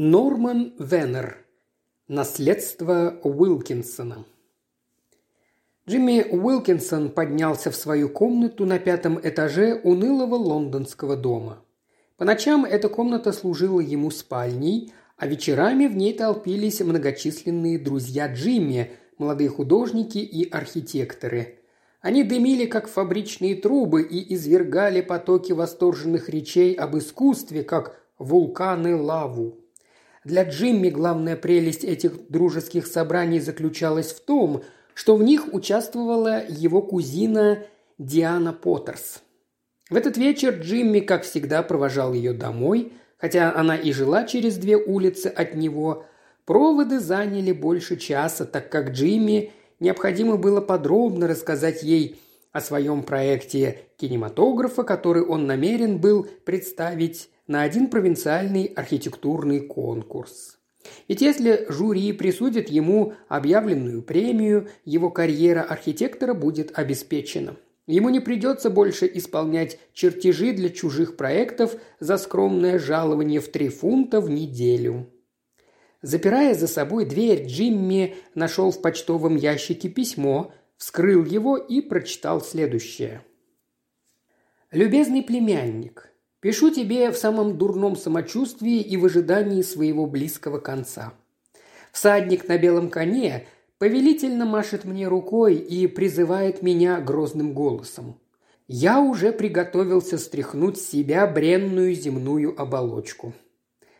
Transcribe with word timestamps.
Норман 0.00 0.74
Веннер. 0.78 1.44
Наследство 2.06 3.18
Уилкинсона. 3.24 4.26
Джимми 5.88 6.24
Уилкинсон 6.30 7.08
поднялся 7.08 7.72
в 7.72 7.74
свою 7.74 8.08
комнату 8.08 8.64
на 8.64 8.78
пятом 8.78 9.18
этаже 9.20 9.74
унылого 9.82 10.36
лондонского 10.36 11.16
дома. 11.16 11.64
По 12.16 12.24
ночам 12.24 12.64
эта 12.64 12.88
комната 12.88 13.32
служила 13.32 13.80
ему 13.80 14.12
спальней, 14.12 14.92
а 15.16 15.26
вечерами 15.26 15.88
в 15.88 15.96
ней 15.96 16.16
толпились 16.16 16.78
многочисленные 16.78 17.76
друзья 17.76 18.32
Джимми, 18.32 18.92
молодые 19.18 19.48
художники 19.48 20.18
и 20.18 20.48
архитекторы. 20.48 21.58
Они 22.00 22.22
дымили, 22.22 22.66
как 22.66 22.86
фабричные 22.86 23.56
трубы, 23.56 24.02
и 24.02 24.32
извергали 24.32 25.00
потоки 25.00 25.50
восторженных 25.50 26.28
речей 26.28 26.74
об 26.74 26.96
искусстве, 26.96 27.64
как 27.64 28.00
вулканы 28.20 28.94
лаву. 28.94 29.58
Для 30.28 30.42
Джимми 30.42 30.90
главная 30.90 31.36
прелесть 31.36 31.84
этих 31.84 32.28
дружеских 32.28 32.86
собраний 32.86 33.40
заключалась 33.40 34.12
в 34.12 34.20
том, 34.20 34.62
что 34.92 35.16
в 35.16 35.22
них 35.22 35.54
участвовала 35.54 36.42
его 36.46 36.82
кузина 36.82 37.60
Диана 37.96 38.52
Поттерс. 38.52 39.22
В 39.88 39.96
этот 39.96 40.18
вечер 40.18 40.60
Джимми, 40.60 41.00
как 41.00 41.22
всегда, 41.22 41.62
провожал 41.62 42.12
ее 42.12 42.34
домой, 42.34 42.92
хотя 43.16 43.54
она 43.54 43.74
и 43.74 43.90
жила 43.92 44.24
через 44.24 44.58
две 44.58 44.76
улицы 44.76 45.28
от 45.28 45.54
него. 45.54 46.04
Проводы 46.44 47.00
заняли 47.00 47.52
больше 47.52 47.96
часа, 47.96 48.44
так 48.44 48.68
как 48.68 48.90
Джимми 48.90 49.52
необходимо 49.80 50.36
было 50.36 50.60
подробно 50.60 51.26
рассказать 51.26 51.82
ей 51.82 52.20
о 52.52 52.60
своем 52.60 53.02
проекте 53.02 53.80
кинематографа, 53.96 54.82
который 54.82 55.22
он 55.22 55.46
намерен 55.46 55.96
был 55.96 56.26
представить 56.44 57.30
на 57.48 57.62
один 57.62 57.88
провинциальный 57.88 58.66
архитектурный 58.66 59.60
конкурс. 59.60 60.58
Ведь 61.08 61.20
если 61.20 61.66
жюри 61.68 62.12
присудит 62.12 62.68
ему 62.68 63.14
объявленную 63.28 64.02
премию, 64.02 64.68
его 64.84 65.10
карьера 65.10 65.62
архитектора 65.62 66.34
будет 66.34 66.78
обеспечена. 66.78 67.56
Ему 67.86 68.10
не 68.10 68.20
придется 68.20 68.68
больше 68.68 69.10
исполнять 69.12 69.78
чертежи 69.94 70.52
для 70.52 70.68
чужих 70.68 71.16
проектов 71.16 71.74
за 72.00 72.18
скромное 72.18 72.78
жалование 72.78 73.40
в 73.40 73.48
три 73.48 73.70
фунта 73.70 74.20
в 74.20 74.28
неделю. 74.28 75.10
Запирая 76.02 76.54
за 76.54 76.68
собой 76.68 77.06
дверь, 77.06 77.46
Джимми 77.46 78.16
нашел 78.34 78.70
в 78.70 78.82
почтовом 78.82 79.36
ящике 79.36 79.88
письмо, 79.88 80.52
вскрыл 80.76 81.24
его 81.24 81.56
и 81.56 81.80
прочитал 81.80 82.40
следующее. 82.42 83.22
«Любезный 84.70 85.22
племянник, 85.22 86.12
Пишу 86.40 86.70
тебе 86.70 87.10
в 87.10 87.16
самом 87.16 87.58
дурном 87.58 87.96
самочувствии 87.96 88.80
и 88.80 88.96
в 88.96 89.04
ожидании 89.04 89.62
своего 89.62 90.06
близкого 90.06 90.58
конца. 90.58 91.12
Всадник 91.92 92.46
на 92.46 92.58
белом 92.58 92.90
коне 92.90 93.46
повелительно 93.78 94.44
машет 94.44 94.84
мне 94.84 95.08
рукой 95.08 95.56
и 95.56 95.86
призывает 95.88 96.62
меня 96.62 97.00
грозным 97.00 97.54
голосом. 97.54 98.20
Я 98.68 99.00
уже 99.00 99.32
приготовился 99.32 100.18
стряхнуть 100.18 100.78
с 100.78 100.88
себя 100.88 101.26
бренную 101.26 101.94
земную 101.94 102.60
оболочку. 102.60 103.32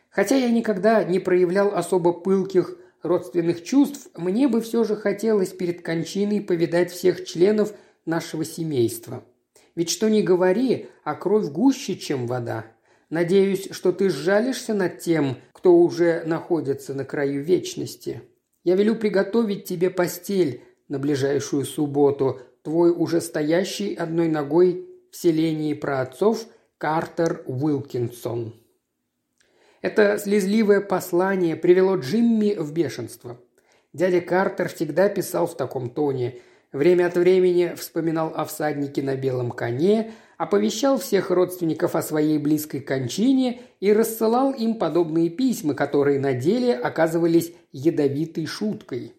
Хотя 0.09 0.35
я 0.35 0.49
никогда 0.49 1.03
не 1.03 1.19
проявлял 1.19 1.75
особо 1.75 2.13
пылких 2.13 2.77
родственных 3.03 3.63
чувств, 3.63 4.09
мне 4.15 4.47
бы 4.47 4.61
все 4.61 4.83
же 4.83 4.95
хотелось 4.95 5.49
перед 5.49 5.81
кончиной 5.81 6.41
повидать 6.41 6.91
всех 6.91 7.25
членов 7.25 7.73
нашего 8.05 8.45
семейства. 8.45 9.23
Ведь 9.75 9.89
что 9.89 10.09
ни 10.09 10.21
говори, 10.21 10.87
а 11.03 11.15
кровь 11.15 11.49
гуще, 11.49 11.95
чем 11.95 12.27
вода. 12.27 12.65
Надеюсь, 13.09 13.69
что 13.71 13.91
ты 13.91 14.09
сжалишься 14.09 14.73
над 14.73 14.99
тем, 14.99 15.37
кто 15.53 15.75
уже 15.75 16.23
находится 16.25 16.93
на 16.93 17.05
краю 17.05 17.41
вечности. 17.41 18.21
Я 18.63 18.75
велю 18.75 18.95
приготовить 18.95 19.65
тебе 19.65 19.89
постель 19.89 20.63
на 20.87 20.99
ближайшую 20.99 21.65
субботу, 21.65 22.39
твой 22.61 22.91
уже 22.91 23.21
стоящий 23.21 23.95
одной 23.95 24.27
ногой 24.27 24.87
в 25.11 25.15
селении 25.15 25.73
праотцов 25.73 26.45
Картер 26.77 27.43
Уилкинсон». 27.45 28.53
Это 29.81 30.17
слезливое 30.17 30.81
послание 30.81 31.55
привело 31.55 31.95
Джимми 31.95 32.55
в 32.55 32.73
бешенство. 32.73 33.39
Дядя 33.93 34.21
Картер 34.21 34.67
всегда 34.67 35.07
писал 35.09 35.47
в 35.47 35.55
таком 35.55 35.89
тоне, 35.89 36.39
Время 36.71 37.07
от 37.07 37.15
времени 37.15 37.73
вспоминал 37.75 38.31
о 38.35 38.45
всаднике 38.45 39.01
на 39.01 39.15
белом 39.15 39.49
коне, 39.49 40.11
оповещал 40.37 40.99
всех 40.99 41.31
родственников 41.31 41.95
о 41.95 42.03
своей 42.03 42.37
близкой 42.37 42.81
кончине 42.81 43.61
и 43.79 43.91
рассылал 43.91 44.51
им 44.51 44.75
подобные 44.75 45.29
письма, 45.29 45.73
которые 45.73 46.19
на 46.19 46.33
деле 46.33 46.75
оказывались 46.75 47.53
ядовитой 47.71 48.45
шуткой. 48.45 49.13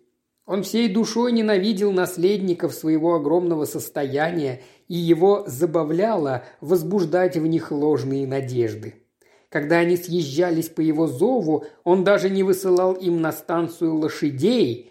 Он 0.46 0.62
всей 0.62 0.88
душой 0.88 1.32
ненавидел 1.32 1.90
наследников 1.90 2.72
своего 2.72 3.14
огромного 3.16 3.64
состояния, 3.64 4.62
и 4.86 4.94
его 4.94 5.44
забавляло 5.46 6.44
возбуждать 6.60 7.36
в 7.36 7.46
них 7.46 7.72
ложные 7.72 8.26
надежды. 8.28 8.94
Когда 9.48 9.78
они 9.78 9.96
съезжались 9.96 10.68
по 10.68 10.80
его 10.80 11.08
зову, 11.08 11.64
он 11.82 12.04
даже 12.04 12.30
не 12.30 12.44
высылал 12.44 12.92
им 12.94 13.20
на 13.20 13.32
станцию 13.32 13.96
лошадей, 13.96 14.89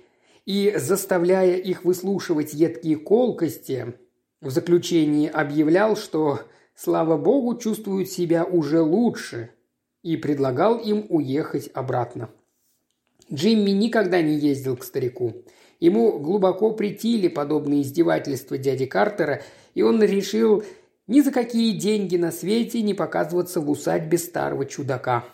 и, 0.50 0.74
заставляя 0.78 1.58
их 1.58 1.86
выслушивать 1.86 2.56
едкие 2.56 2.96
колкости, 2.98 3.94
в 4.42 4.50
заключении 4.50 5.30
объявлял, 5.30 5.96
что, 5.96 6.40
слава 6.74 7.18
богу, 7.18 7.56
чувствуют 7.56 8.10
себя 8.10 8.44
уже 8.46 8.82
лучше, 8.82 9.52
и 10.02 10.18
предлагал 10.18 10.80
им 10.80 11.06
уехать 11.10 11.70
обратно. 11.76 12.32
Джимми 13.32 13.70
никогда 13.70 14.24
не 14.24 14.40
ездил 14.40 14.76
к 14.76 14.84
старику. 14.84 15.44
Ему 15.80 16.18
глубоко 16.18 16.72
притили 16.72 17.28
подобные 17.28 17.84
издевательства 17.84 18.58
дяди 18.58 18.88
Картера, 18.88 19.44
и 19.76 19.84
он 19.84 20.02
решил 20.02 20.64
ни 21.06 21.22
за 21.22 21.32
какие 21.32 21.78
деньги 21.78 22.18
на 22.18 22.32
свете 22.32 22.82
не 22.82 22.96
показываться 22.96 23.62
в 23.62 23.70
усадьбе 23.70 24.18
старого 24.18 24.66
чудака. 24.66 25.26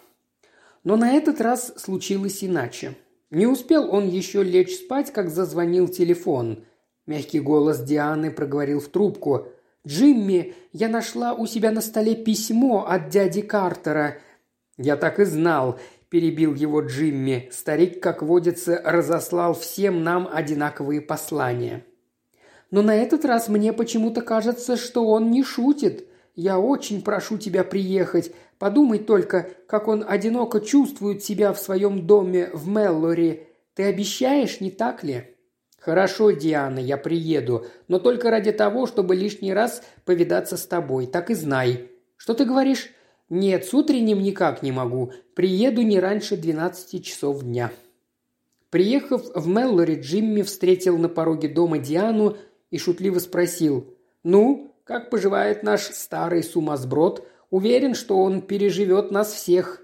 Но 0.84 0.97
на 0.97 1.14
этот 1.14 1.40
раз 1.40 1.72
случилось 1.78 2.44
иначе. 2.44 2.97
Не 3.35 3.47
успел 3.47 3.94
он 3.94 4.07
еще 4.07 4.44
лечь 4.44 4.78
спать, 4.78 5.12
как 5.12 5.29
зазвонил 5.29 5.90
телефон. 5.90 6.63
Мягкий 7.06 7.41
голос 7.41 7.81
Дианы 7.81 8.31
проговорил 8.31 8.79
в 8.79 8.88
трубку. 8.88 9.50
«Джимми, 9.85 10.53
я 10.72 10.88
нашла 10.88 11.34
у 11.34 11.46
себя 11.46 11.72
на 11.72 11.81
столе 11.81 12.16
письмо 12.16 12.85
от 12.88 13.09
дяди 13.09 13.41
Картера». 13.41 14.19
«Я 14.78 14.96
так 14.96 15.19
и 15.19 15.25
знал»,– 15.25 15.78
перебил 16.09 16.53
его 16.53 16.79
Джимми. 16.79 17.50
Старик, 17.51 18.01
как 18.01 18.22
водится, 18.22 18.81
разослал 18.85 19.53
всем 19.53 20.02
нам 20.02 20.29
одинаковые 20.31 21.02
послания. 21.02 21.85
«Но 22.72 22.81
на 22.84 22.96
этот 22.96 23.25
раз 23.25 23.50
мне 23.50 23.73
почему-то 23.73 24.22
кажется, 24.22 24.78
что 24.78 25.09
он 25.09 25.29
не 25.31 25.44
шутит. 25.44 26.07
Я 26.35 26.57
очень 26.57 27.02
прошу 27.02 27.38
тебя 27.38 27.66
приехать. 27.66 28.34
Подумай 28.57 28.99
только, 28.99 29.49
как 29.67 29.88
он 29.88 30.05
одиноко 30.07 30.61
чувствует 30.61 31.23
себя 31.23 31.51
в 31.53 31.59
своем 31.59 32.07
доме 32.07 32.49
в 32.53 32.67
Меллори. 32.67 33.47
Ты 33.73 33.83
обещаешь, 33.83 34.61
не 34.61 34.71
так 34.71 35.03
ли?» 35.03 35.35
«Хорошо, 35.77 36.31
Диана, 36.31 36.79
я 36.79 36.97
приеду, 36.97 37.67
но 37.88 37.99
только 37.99 38.31
ради 38.31 38.51
того, 38.51 38.88
чтобы 38.88 39.16
лишний 39.16 39.53
раз 39.53 39.83
повидаться 40.03 40.57
с 40.57 40.66
тобой. 40.66 41.05
Так 41.05 41.29
и 41.29 41.35
знай. 41.35 41.91
Что 42.17 42.33
ты 42.33 42.45
говоришь?» 42.45 42.89
«Нет, 43.29 43.66
с 43.66 43.73
утренним 43.73 44.21
никак 44.21 44.61
не 44.61 44.72
могу. 44.72 45.11
Приеду 45.35 45.81
не 45.81 45.99
раньше 45.99 46.37
двенадцати 46.37 46.99
часов 46.99 47.43
дня». 47.43 47.72
Приехав 48.69 49.23
в 49.33 49.47
Меллори, 49.47 49.95
Джимми 49.95 50.41
встретил 50.41 50.97
на 50.97 51.07
пороге 51.07 51.47
дома 51.47 51.77
Диану 51.77 52.37
и 52.72 52.77
шутливо 52.77 53.19
спросил 53.19 53.95
«Ну, 54.23 54.75
как 54.83 55.09
поживает 55.09 55.63
наш 55.63 55.81
старый 55.81 56.43
сумасброд? 56.43 57.27
Уверен, 57.55 57.95
что 57.95 58.21
он 58.21 58.41
переживет 58.41 59.11
нас 59.11 59.31
всех». 59.31 59.81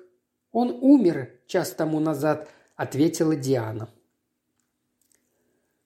«Он 0.52 0.78
умер 0.82 1.30
час 1.48 1.72
тому 1.72 2.02
назад»,– 2.02 2.50
ответила 2.76 3.34
Диана. 3.34 3.88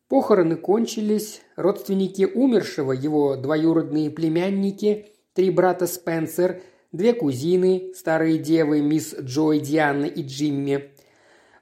Похороны 0.07 0.55
кончились, 0.55 1.43
родственники 1.55 2.23
умершего, 2.23 2.91
его 2.91 3.35
двоюродные 3.35 4.09
племянники, 4.09 5.11
три 5.35 5.51
брата 5.51 5.85
Спенсер, 5.85 6.63
две 6.91 7.13
кузины, 7.13 7.93
старые 7.93 8.39
девы 8.39 8.81
мисс 8.81 9.13
Джой, 9.19 9.59
Диана 9.59 10.05
и 10.05 10.23
Джимми, 10.23 10.89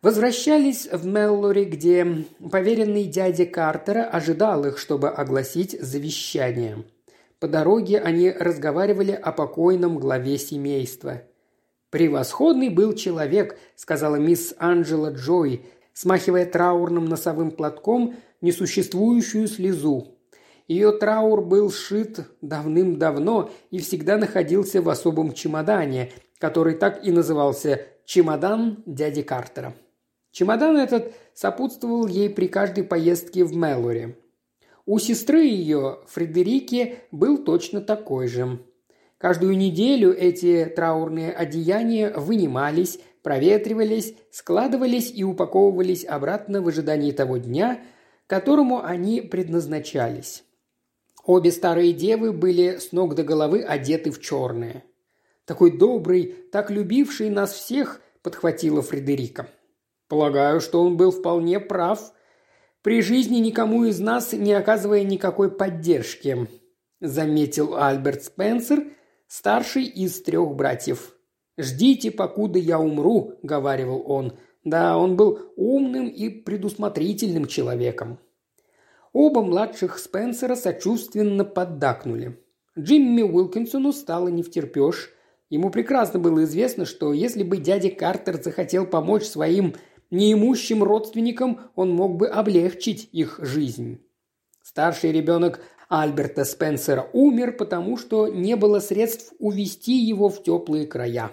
возвращались 0.02 0.88
в 0.90 1.06
Меллори, 1.06 1.66
где 1.66 2.26
поверенный 2.50 3.08
дядя 3.08 3.46
Картера 3.46 4.06
ожидал 4.06 4.64
их, 4.64 4.78
чтобы 4.78 5.10
огласить 5.10 5.78
завещание. 5.82 6.86
По 7.44 7.50
дороге 7.50 8.00
они 8.00 8.32
разговаривали 8.32 9.12
о 9.12 9.34
покойном 9.34 10.00
главе 10.00 10.38
семейства. 10.38 11.24
«Превосходный 11.90 12.70
был 12.70 12.94
человек»,– 12.94 13.60
сказала 13.76 14.16
мисс 14.16 14.54
Анджела 14.60 15.12
Джой, 15.12 15.66
смахивая 15.92 16.46
траурным 16.46 17.04
носовым 17.04 17.52
платком 17.52 18.16
несуществующую 18.40 19.50
слезу. 19.50 20.16
Ее 20.70 20.94
траур 20.94 21.42
был 21.42 21.70
сшит 21.70 22.22
давным-давно 22.40 23.52
и 23.72 23.80
всегда 23.80 24.16
находился 24.16 24.82
в 24.82 24.88
особом 24.88 25.34
чемодане, 25.34 26.14
который 26.38 26.76
так 26.76 27.06
и 27.06 27.12
назывался 27.12 27.82
чемодан 28.06 28.84
дяди 28.86 29.22
Картера. 29.22 29.74
Чемодан 30.32 30.78
этот 30.78 31.14
сопутствовал 31.34 32.08
ей 32.08 32.30
при 32.30 32.48
каждой 32.48 32.86
поездке 32.86 33.44
в 33.44 33.54
Меллори. 33.54 34.16
У 34.86 35.00
сестры 35.00 35.46
ее, 35.46 36.00
Фредерики, 36.08 37.00
был 37.12 37.38
точно 37.38 37.80
такой 37.80 38.28
же. 38.28 38.60
Каждую 39.18 39.58
неделю 39.58 40.14
эти 40.14 40.66
траурные 40.66 41.32
одеяния 41.32 42.12
вынимались, 42.12 43.00
проветривались, 43.22 44.16
складывались 44.30 45.10
и 45.16 45.24
упаковывались 45.24 46.04
обратно 46.04 46.62
в 46.62 46.68
ожидании 46.68 47.14
того 47.14 47.38
дня, 47.38 47.80
которому 48.28 48.84
они 48.84 49.22
предназначались. 49.22 50.44
Обе 51.26 51.54
старые 51.54 51.94
девы 51.94 52.34
были 52.34 52.78
с 52.78 52.92
ног 52.92 53.16
до 53.16 53.24
головы 53.24 53.64
одеты 53.64 54.12
в 54.12 54.20
черное. 54.20 54.84
«Такой 55.46 55.78
добрый, 55.78 56.36
так 56.52 56.70
любивший 56.70 57.30
нас 57.30 57.54
всех»,– 57.54 58.02
подхватила 58.22 58.82
Фредерика. 58.82 59.48
«Полагаю, 60.10 60.60
что 60.60 60.84
он 60.84 60.98
был 60.98 61.12
вполне 61.12 61.62
прав», 61.62 62.12
при 62.84 63.02
жизни 63.02 63.38
никому 63.38 63.86
из 63.86 64.00
нас 64.00 64.34
не 64.34 64.54
оказывая 64.54 65.04
никакой 65.04 65.50
поддержки»,– 65.50 66.48
заметил 67.02 67.76
Альберт 67.76 68.24
Спенсер, 68.24 68.84
старший 69.28 69.86
из 69.86 70.22
трех 70.22 70.54
братьев. 70.56 71.16
«Ждите, 71.58 72.12
покуда 72.12 72.60
я 72.60 72.80
умру»,– 72.80 73.34
говаривал 73.42 74.04
он. 74.06 74.34
Да, 74.64 74.98
он 74.98 75.18
был 75.18 75.40
умным 75.56 76.08
и 76.08 76.30
предусмотрительным 76.30 77.48
человеком. 77.48 78.20
Оба 79.12 79.42
младших 79.42 80.00
Спенсера 80.00 80.56
сочувственно 80.56 81.46
поддакнули. 81.46 82.40
Джимми 82.78 83.22
Уилкинсону 83.22 83.92
стало 83.92 84.30
не 84.30 84.42
втерпешь. 84.42 85.12
Ему 85.50 85.70
прекрасно 85.70 86.18
было 86.18 86.46
известно, 86.46 86.86
что 86.86 87.14
если 87.14 87.44
бы 87.44 87.58
дядя 87.58 87.92
Картер 87.92 88.42
захотел 88.42 88.88
помочь 88.88 89.24
своим 89.24 89.76
неимущим 90.14 90.84
родственникам 90.84 91.60
он 91.76 91.92
мог 91.92 92.16
бы 92.16 92.28
облегчить 92.28 93.10
их 93.12 93.40
жизнь. 93.42 94.00
Старший 94.64 95.12
ребенок 95.12 95.60
Альберта 95.90 96.46
Спенсера 96.46 97.10
умер, 97.12 97.58
потому 97.58 97.98
что 97.98 98.28
не 98.28 98.56
было 98.56 98.80
средств 98.80 99.34
увести 99.40 99.94
его 99.94 100.30
в 100.30 100.42
теплые 100.42 100.88
края. 100.88 101.32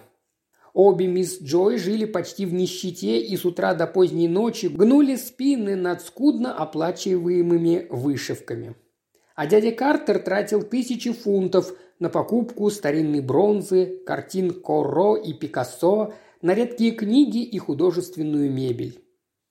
Обе 0.73 1.07
мисс 1.07 1.41
Джой 1.41 1.79
жили 1.79 2.05
почти 2.05 2.47
в 2.47 2.55
нищете 2.55 3.21
и 3.21 3.37
с 3.37 3.45
утра 3.45 3.75
до 3.75 3.87
поздней 3.87 4.29
ночи 4.29 4.67
гнули 4.67 5.17
спины 5.17 5.77
над 5.77 6.03
скудно 6.03 6.55
оплачиваемыми 6.55 7.87
вышивками. 7.91 8.77
А 9.35 9.47
дядя 9.47 9.73
Картер 9.73 10.19
тратил 10.19 10.63
тысячи 10.63 11.13
фунтов 11.13 11.73
на 11.99 12.09
покупку 12.09 12.71
старинной 12.71 13.21
бронзы, 13.21 14.01
картин 14.07 14.53
Корро 14.53 15.17
и 15.17 15.33
Пикассо– 15.33 16.13
на 16.43 16.55
редкие 16.55 16.93
книги 16.93 17.43
и 17.43 17.59
художественную 17.59 18.51
мебель. 18.51 19.05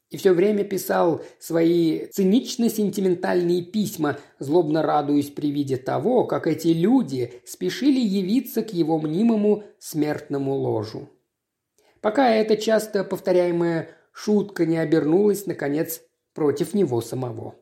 И 0.09 0.18
все 0.18 0.33
время 0.33 0.63
писал 0.63 1.21
свои 1.39 2.07
цинично-сентиментальные 2.07 3.62
письма, 3.62 4.18
злобно 4.39 4.81
радуясь 4.81 5.30
при 5.30 5.51
виде 5.51 5.77
того, 5.77 6.25
как 6.25 6.47
эти 6.47 6.69
люди 6.69 7.41
спешили 7.45 8.00
явиться 8.00 8.63
к 8.63 8.74
его 8.74 8.97
мнимому 8.97 9.63
смертному 9.77 10.56
ложу. 10.56 11.09
Пока 12.01 12.31
эта 12.31 12.57
часто 12.57 13.03
повторяемая 13.03 13.89
шутка 14.12 14.65
не 14.65 14.80
обернулась, 14.80 15.45
наконец, 15.45 16.01
против 16.33 16.74
него 16.74 17.01
самого. 17.01 17.56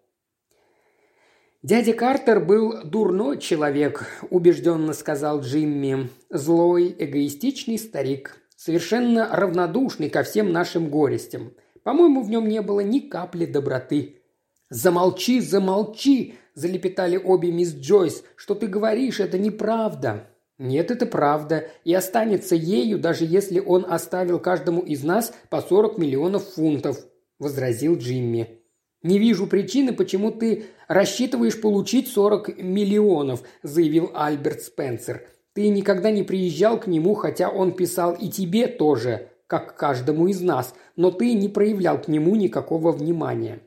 «Дядя 1.63 1.91
Картер 1.91 2.39
был 2.39 2.83
дурной 2.85 3.39
человек»,– 3.39 4.07
убежденно 4.29 4.93
сказал 4.93 5.41
Джимми. 5.41 6.09
«Злой, 6.29 6.95
эгоистичный 6.97 7.77
старик 7.77 8.46
совершенно 8.57 9.29
равнодушный 9.31 10.09
ко 10.09 10.23
всем 10.23 10.51
нашим 10.51 10.89
горестям. 10.89 11.53
По-моему, 11.83 12.21
в 12.21 12.29
нем 12.29 12.49
не 12.49 12.61
было 12.61 12.81
ни 12.81 12.99
капли 12.99 13.45
доброты. 13.45 14.23
«Замолчи, 14.69 15.39
замолчи!»– 15.39 16.35
залепетали 16.53 17.15
обе 17.15 17.51
мисс 17.51 17.73
Джойс. 17.73 18.25
«Что 18.35 18.55
ты 18.55 18.67
говоришь, 18.67 19.21
это 19.21 19.37
неправда». 19.37 20.27
«Нет, 20.57 20.89
это 20.89 21.05
правда, 21.05 21.69
и 21.85 21.93
останется 21.93 22.55
ею, 22.55 22.97
даже 22.97 23.25
если 23.25 23.59
он 23.59 23.85
оставил 23.87 24.39
каждому 24.39 24.81
из 24.81 25.03
нас 25.03 25.31
по 25.49 25.61
40 25.61 25.99
миллионов 25.99 26.45
фунтов»,– 26.55 26.97
возразил 27.39 27.95
Джимми. 27.95 28.59
«Не 29.03 29.19
вижу 29.19 29.45
причины, 29.45 29.93
почему 29.93 30.31
ты 30.31 30.65
рассчитываешь 30.87 31.61
получить 31.61 32.07
40 32.07 32.57
миллионов»,– 32.57 33.43
заявил 33.61 34.09
Альберт 34.15 34.63
Спенсер. 34.63 35.27
Ты 35.57 35.69
никогда 35.69 36.11
не 36.11 36.21
приезжал 36.21 36.79
к 36.79 36.85
нему, 36.85 37.15
хотя 37.15 37.49
он 37.49 37.71
писал 37.71 38.13
и 38.13 38.29
тебе 38.29 38.67
тоже, 38.67 39.29
как 39.47 39.75
каждому 39.75 40.27
из 40.27 40.39
нас, 40.39 40.75
но 40.95 41.09
ты 41.09 41.33
не 41.33 41.49
проявлял 41.49 41.99
к 41.99 42.07
нему 42.07 42.35
никакого 42.35 42.91
внимания. 42.91 43.61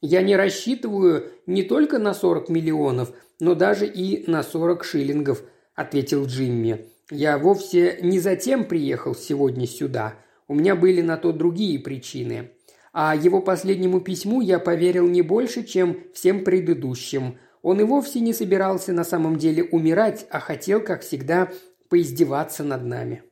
Я 0.00 0.22
не 0.22 0.36
рассчитываю 0.36 1.24
не 1.46 1.64
только 1.64 1.98
на 1.98 2.14
40 2.14 2.48
миллионов, 2.48 3.12
но 3.40 3.56
даже 3.56 3.88
и 3.88 4.30
на 4.30 4.44
40 4.44 4.84
шиллингов, 4.84 5.42
ответил 5.74 6.26
Джимми. 6.26 6.86
Я 7.10 7.38
вовсе 7.38 7.98
не 8.02 8.20
затем 8.20 8.64
приехал 8.64 9.16
сегодня 9.16 9.66
сюда. 9.66 10.14
У 10.46 10.54
меня 10.54 10.76
были 10.76 11.00
на 11.00 11.16
то 11.16 11.32
другие 11.32 11.80
причины. 11.80 12.52
А 12.92 13.16
его 13.16 13.42
последнему 13.42 14.00
письму 14.00 14.42
я 14.42 14.60
поверил 14.60 15.08
не 15.08 15.22
больше, 15.22 15.64
чем 15.64 16.04
всем 16.14 16.44
предыдущим– 16.44 17.36
он 17.62 17.80
и 17.80 17.84
вовсе 17.84 18.20
не 18.20 18.32
собирался 18.32 18.92
на 18.92 19.04
самом 19.04 19.36
деле 19.36 19.64
умирать, 19.64 20.26
а 20.30 20.40
хотел, 20.40 20.80
как 20.80 21.02
всегда, 21.02 21.50
поиздеваться 21.88 22.64
над 22.64 22.84
нами. 22.84 23.22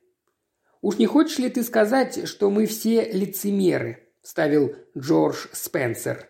«Уж 0.81 0.97
не 0.97 1.07
хочешь 1.07 1.39
ли 1.39 1.49
ты 1.49 1.63
сказать, 1.63 2.27
что 2.27 2.49
мы 2.49 2.65
все 2.65 3.11
лицемеры?»– 3.11 4.07
ставил 4.21 4.75
Джордж 4.97 5.47
Спенсер. 5.51 6.29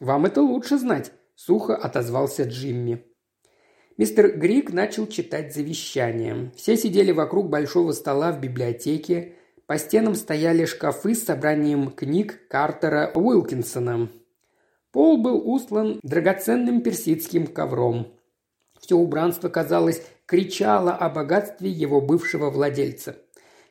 «Вам 0.00 0.26
это 0.26 0.42
лучше 0.42 0.78
знать»,– 0.78 1.12
сухо 1.34 1.76
отозвался 1.76 2.44
Джимми. 2.44 3.04
Мистер 3.96 4.38
Грик 4.38 4.72
начал 4.72 5.06
читать 5.06 5.54
завещание. 5.54 6.52
Все 6.56 6.76
сидели 6.76 7.12
вокруг 7.12 7.50
большого 7.50 7.92
стола 7.92 8.32
в 8.32 8.40
библиотеке. 8.40 9.34
По 9.66 9.78
стенам 9.78 10.14
стояли 10.14 10.64
шкафы 10.64 11.14
с 11.14 11.24
собранием 11.24 11.90
книг 11.90 12.48
Картера 12.48 13.12
Уилкинсона. 13.14 14.10
Пол 14.92 15.18
был 15.18 15.40
устлан 15.48 16.00
драгоценным 16.02 16.82
персидским 16.82 17.46
ковром. 17.46 18.08
Все 18.80 18.96
убранство, 18.96 19.48
казалось, 19.48 20.02
кричало 20.26 20.92
о 20.92 21.08
богатстве 21.08 21.70
его 21.70 22.00
бывшего 22.00 22.50
владельца. 22.50 23.16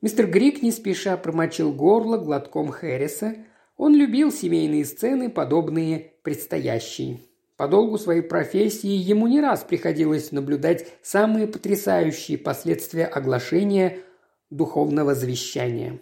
Мистер 0.02 0.28
Грик 0.28 0.62
не 0.62 0.72
спеша 0.72 1.18
промочил 1.18 1.74
горло 1.74 2.18
глотком 2.18 2.72
Хэрриса. 2.72 3.36
Он 3.76 3.96
любил 3.96 4.32
семейные 4.32 4.86
сцены, 4.86 5.30
подобные 5.30 6.14
предстоящей. 6.24 7.30
По 7.58 7.68
долгу 7.68 7.98
своей 7.98 8.22
профессии 8.22 8.88
ему 8.88 9.28
не 9.28 9.42
раз 9.42 9.66
приходилось 9.66 10.32
наблюдать 10.32 10.88
самые 11.02 11.48
потрясающие 11.48 12.38
последствия 12.38 13.06
оглашения 13.06 13.98
духовного 14.50 15.16
завещания 15.16 16.00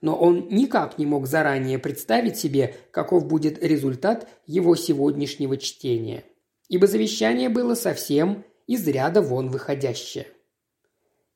но 0.00 0.16
он 0.16 0.48
никак 0.50 0.98
не 0.98 1.06
мог 1.06 1.26
заранее 1.26 1.78
представить 1.78 2.36
себе, 2.36 2.74
каков 2.90 3.26
будет 3.26 3.62
результат 3.62 4.28
его 4.46 4.76
сегодняшнего 4.76 5.56
чтения. 5.56 6.24
Ибо 6.68 6.86
завещание 6.86 7.48
было 7.48 7.74
совсем 7.74 8.44
из 8.66 8.86
ряда 8.86 9.20
вон 9.20 9.48
выходящее. 9.48 10.26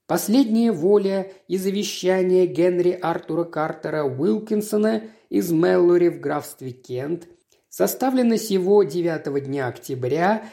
Последняя 0.06 0.70
воля 0.70 1.32
и 1.48 1.56
завещание 1.56 2.46
Генри 2.46 2.92
Артура 2.92 3.44
Картера 3.44 4.04
Уилкинсона 4.04 5.04
из 5.30 5.50
Меллори 5.50 6.10
в 6.10 6.20
графстве 6.20 6.72
Кент 6.72 7.26
составлено 7.70 8.36
сего 8.36 8.82
9 8.82 9.44
дня 9.44 9.66
октября 9.66 10.46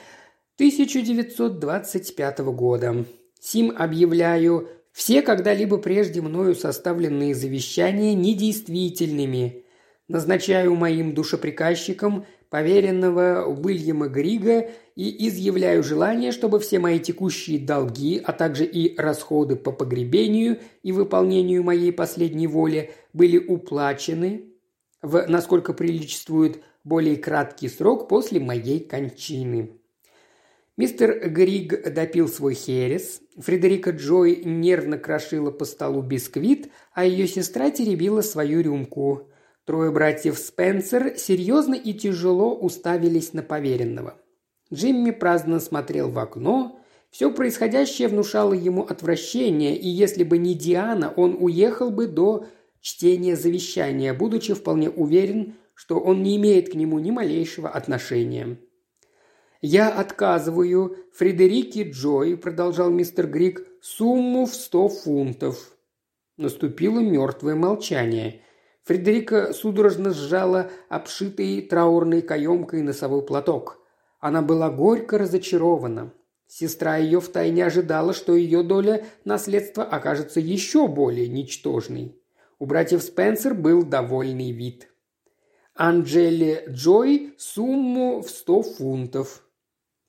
1925 0.55 2.39
года. 2.39 3.05
Сим 3.39 3.73
объявляю 3.77 4.69
все 4.91 5.21
когда-либо 5.21 5.77
прежде 5.77 6.21
мною 6.21 6.55
составленные 6.55 7.33
завещания 7.33 8.13
недействительными. 8.13 9.65
Назначаю 10.07 10.75
моим 10.75 11.13
душеприказчиком 11.13 12.25
поверенного 12.49 13.45
Уильяма 13.45 14.09
Грига 14.09 14.69
и 14.95 15.27
изъявляю 15.29 15.83
желание, 15.83 16.33
чтобы 16.33 16.59
все 16.59 16.79
мои 16.79 16.99
текущие 16.99 17.59
долги, 17.59 18.21
а 18.23 18.33
также 18.33 18.65
и 18.65 18.99
расходы 18.99 19.55
по 19.55 19.71
погребению 19.71 20.59
и 20.83 20.91
выполнению 20.91 21.63
моей 21.63 21.93
последней 21.93 22.47
воли 22.47 22.91
были 23.13 23.37
уплачены 23.37 24.51
в, 25.01 25.25
насколько 25.27 25.73
приличествует, 25.73 26.61
более 26.83 27.15
краткий 27.15 27.69
срок 27.69 28.09
после 28.09 28.41
моей 28.41 28.81
кончины. 28.81 29.80
Мистер 30.77 31.29
Григ 31.29 31.93
допил 31.93 32.29
свой 32.29 32.53
херес, 32.53 33.21
Фредерика 33.37 33.91
Джой 33.91 34.43
нервно 34.45 34.97
крошила 34.97 35.51
по 35.51 35.65
столу 35.65 36.01
бисквит, 36.01 36.69
а 36.93 37.05
ее 37.05 37.27
сестра 37.27 37.71
теребила 37.71 38.21
свою 38.21 38.61
рюмку. 38.61 39.29
Трое 39.65 39.91
братьев 39.91 40.37
Спенсер 40.37 41.17
серьезно 41.17 41.75
и 41.75 41.93
тяжело 41.93 42.55
уставились 42.55 43.33
на 43.33 43.43
поверенного. 43.43 44.15
Джимми 44.73 45.11
праздно 45.11 45.59
смотрел 45.59 46.09
в 46.09 46.17
окно, 46.17 46.79
Все 47.09 47.29
происходящее 47.29 48.07
внушало 48.07 48.53
ему 48.53 48.83
отвращение, 48.83 49.75
и 49.75 49.89
если 49.89 50.23
бы 50.23 50.37
не 50.37 50.55
Диана, 50.55 51.13
он 51.17 51.35
уехал 51.37 51.91
бы 51.91 52.07
до 52.07 52.45
чтения 52.79 53.35
завещания, 53.35 54.13
будучи 54.13 54.53
вполне 54.53 54.89
уверен, 54.89 55.55
что 55.73 55.99
он 55.99 56.23
не 56.23 56.37
имеет 56.37 56.71
к 56.71 56.75
нему 56.75 56.99
ни 56.99 57.11
малейшего 57.11 57.67
отношения. 57.67 58.57
«Я 59.61 59.89
отказываю 59.89 60.97
Фредерике 61.13 61.83
Джой»,– 61.83 62.35
продолжал 62.37 62.89
мистер 62.89 63.27
Грик,– 63.27 63.63
«сумму 63.81 64.47
в 64.47 64.55
сто 64.55 64.89
фунтов». 64.89 65.77
Наступило 66.35 66.99
мертвое 66.99 67.53
молчание. 67.53 68.41
Фредерика 68.85 69.53
судорожно 69.53 70.09
сжала 70.09 70.71
обшитый 70.89 71.61
траурной 71.61 72.23
каемкой 72.23 72.81
носовой 72.81 73.21
платок. 73.21 73.79
Она 74.19 74.41
была 74.41 74.71
горько 74.71 75.19
разочарована. 75.19 76.11
Сестра 76.47 76.97
ее 76.97 77.21
втайне 77.21 77.63
ожидала, 77.63 78.13
что 78.13 78.35
ее 78.35 78.63
доля 78.63 79.05
наследства 79.25 79.83
окажется 79.83 80.39
еще 80.39 80.87
более 80.87 81.27
ничтожной. 81.27 82.19
У 82.57 82.65
братьев 82.65 83.03
Спенсер 83.03 83.53
был 83.53 83.83
довольный 83.83 84.51
вид. 84.51 84.87
Анджеле 85.75 86.65
Джой 86.67 87.35
сумму 87.37 88.21
в 88.21 88.29
сто 88.31 88.63
фунтов. 88.63 89.43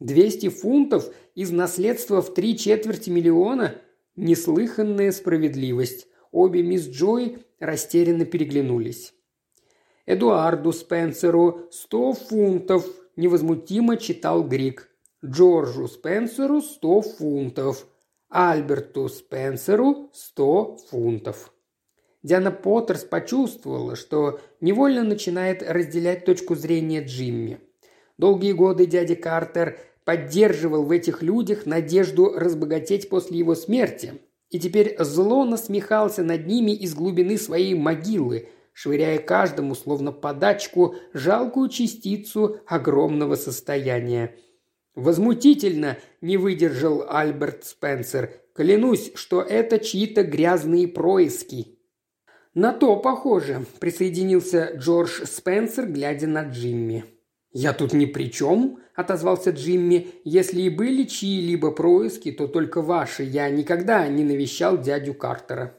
Двести 0.02 0.48
фунтов 0.48 1.14
из 1.36 1.52
наследства 1.52 2.22
в 2.22 2.34
три 2.34 2.58
четверти 2.58 3.08
миллиона– 3.08 3.76
неслыханная 4.16 5.12
справедливость. 5.12 6.08
Обе 6.32 6.64
мисс 6.64 6.88
Джой 6.88 7.38
растерянно 7.60 8.24
переглянулись. 8.24 9.14
Эдуарду 10.04 10.72
Спенсеру 10.72 11.68
сто 11.70 12.14
фунтов, 12.14 12.84
невозмутимо 13.14 13.96
читал 13.96 14.42
Грик. 14.42 14.90
Джорджу 15.24 15.86
Спенсеру 15.86 16.62
сто 16.62 17.00
фунтов. 17.00 17.86
Альберту 18.28 19.08
Спенсеру 19.08 20.10
сто 20.12 20.78
фунтов. 20.90 21.52
Диана 22.24 22.50
Поттерс 22.50 23.04
почувствовала, 23.04 23.94
что 23.94 24.40
невольно 24.60 25.04
начинает 25.04 25.62
разделять 25.62 26.24
точку 26.24 26.56
зрения 26.56 27.04
Джимми. 27.04 27.60
Долгие 28.18 28.52
годы 28.52 28.86
дядя 28.86 29.14
Картер 29.14 29.78
поддерживал 30.04 30.84
в 30.84 30.90
этих 30.90 31.22
людях 31.22 31.66
надежду 31.66 32.32
разбогатеть 32.34 33.08
после 33.08 33.38
его 33.38 33.54
смерти, 33.54 34.20
и 34.50 34.58
теперь 34.58 34.96
зло 34.98 35.44
насмехался 35.44 36.22
над 36.22 36.46
ними 36.46 36.72
из 36.72 36.94
глубины 36.94 37.38
своей 37.38 37.74
могилы, 37.74 38.48
швыряя 38.72 39.18
каждому, 39.18 39.74
словно 39.74 40.12
подачку, 40.12 40.96
жалкую 41.12 41.68
частицу 41.68 42.60
огромного 42.66 43.34
состояния. 43.36 44.36
«Возмутительно!»– 44.94 45.96
не 46.20 46.36
выдержал 46.36 47.06
Альберт 47.08 47.64
Спенсер. 47.64 48.40
«Клянусь, 48.54 49.12
что 49.14 49.40
это 49.40 49.78
чьи-то 49.78 50.22
грязные 50.22 50.86
происки». 50.86 51.78
«На 52.52 52.74
то 52.74 52.96
похоже»,– 52.96 53.64
присоединился 53.80 54.74
Джордж 54.76 55.24
Спенсер, 55.24 55.86
глядя 55.86 56.26
на 56.26 56.42
Джимми. 56.42 57.04
«Я 57.52 57.74
тут 57.74 57.92
ни 57.92 58.06
при 58.06 58.30
чем»,– 58.30 58.78
отозвался 58.94 59.50
Джимми. 59.50 60.08
«Если 60.24 60.62
и 60.62 60.70
были 60.70 61.04
чьи-либо 61.04 61.70
происки, 61.70 62.32
то 62.32 62.46
только 62.46 62.80
ваши. 62.80 63.24
Я 63.24 63.50
никогда 63.50 64.08
не 64.08 64.24
навещал 64.24 64.78
дядю 64.78 65.12
Картера». 65.12 65.74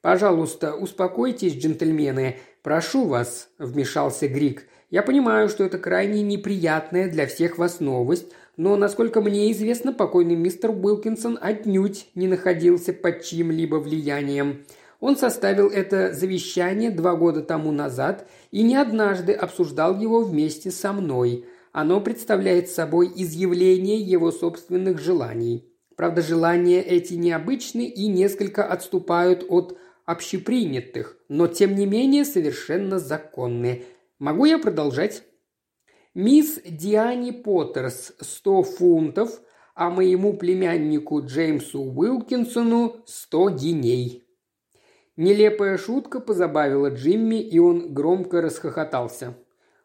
«Пожалуйста, 0.00 0.74
успокойтесь, 0.74 1.54
джентльмены. 1.54 2.36
Прошу 2.62 3.06
вас»,– 3.06 3.48
вмешался 3.58 4.28
Грик. 4.28 4.66
«Я 4.88 5.02
понимаю, 5.02 5.48
что 5.48 5.64
это 5.64 5.78
крайне 5.78 6.22
неприятная 6.22 7.10
для 7.10 7.26
всех 7.26 7.58
вас 7.58 7.80
новость, 7.80 8.32
но, 8.56 8.76
насколько 8.76 9.20
мне 9.20 9.52
известно, 9.52 9.92
покойный 9.92 10.36
мистер 10.36 10.70
Уилкинсон 10.70 11.38
отнюдь 11.42 12.06
не 12.14 12.26
находился 12.26 12.94
под 12.94 13.22
чьим-либо 13.22 13.76
влиянием. 13.76 14.64
Он 15.00 15.16
составил 15.16 15.68
это 15.68 16.12
завещание 16.12 16.90
два 16.90 17.16
года 17.16 17.42
тому 17.42 17.70
назад 17.72 18.26
и 18.50 18.62
не 18.62 18.76
однажды 18.76 19.32
обсуждал 19.32 19.98
его 19.98 20.22
вместе 20.22 20.70
со 20.70 20.92
мной. 20.92 21.44
Оно 21.72 22.00
представляет 22.00 22.70
собой 22.70 23.12
изъявление 23.14 24.00
его 24.00 24.32
собственных 24.32 24.98
желаний. 24.98 25.70
Правда, 25.96 26.22
желания 26.22 26.82
эти 26.82 27.14
необычны 27.14 27.86
и 27.86 28.06
несколько 28.06 28.64
отступают 28.64 29.44
от 29.48 29.78
общепринятых, 30.04 31.16
но 31.28 31.46
тем 31.48 31.74
не 31.74 31.86
менее 31.86 32.24
совершенно 32.24 32.98
законны. 32.98 33.84
Могу 34.18 34.44
я 34.44 34.58
продолжать? 34.58 35.24
Мисс 36.14 36.60
Диани 36.64 37.30
Поттерс 37.30 38.14
100 38.20 38.62
фунтов, 38.62 39.40
а 39.74 39.90
моему 39.90 40.32
племяннику 40.32 41.22
Джеймсу 41.22 41.80
Уилкинсону 41.80 43.02
100 43.04 43.50
гиней. 43.50 44.25
Нелепая 45.16 45.78
шутка 45.78 46.20
позабавила 46.20 46.88
Джимми, 46.90 47.40
и 47.40 47.58
он 47.58 47.94
громко 47.94 48.42
расхохотался. 48.42 49.34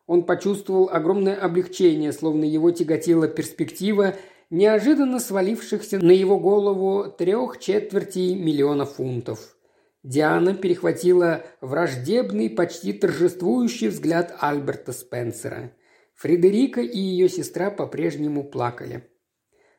Он 0.06 0.24
почувствовал 0.24 0.90
огромное 0.92 1.36
облегчение, 1.36 2.12
словно 2.12 2.44
его 2.44 2.72
тяготила 2.72 3.30
перспектива 3.30 4.16
неожиданно 4.50 5.20
свалившихся 5.20 6.00
на 6.00 6.12
его 6.12 6.38
голову 6.38 7.10
трех 7.10 7.60
четвертей 7.60 8.36
миллиона 8.36 8.86
фунтов. 8.86 9.56
Диана 10.04 10.54
перехватила 10.56 11.44
враждебный, 11.62 12.50
почти 12.50 12.92
торжествующий 12.92 13.88
взгляд 13.88 14.36
Альберта 14.40 14.92
Спенсера. 14.92 15.72
Фредерика 16.16 16.82
и 16.82 17.00
ее 17.00 17.30
сестра 17.30 17.72
по-прежнему 17.72 18.44
плакали. 18.44 19.08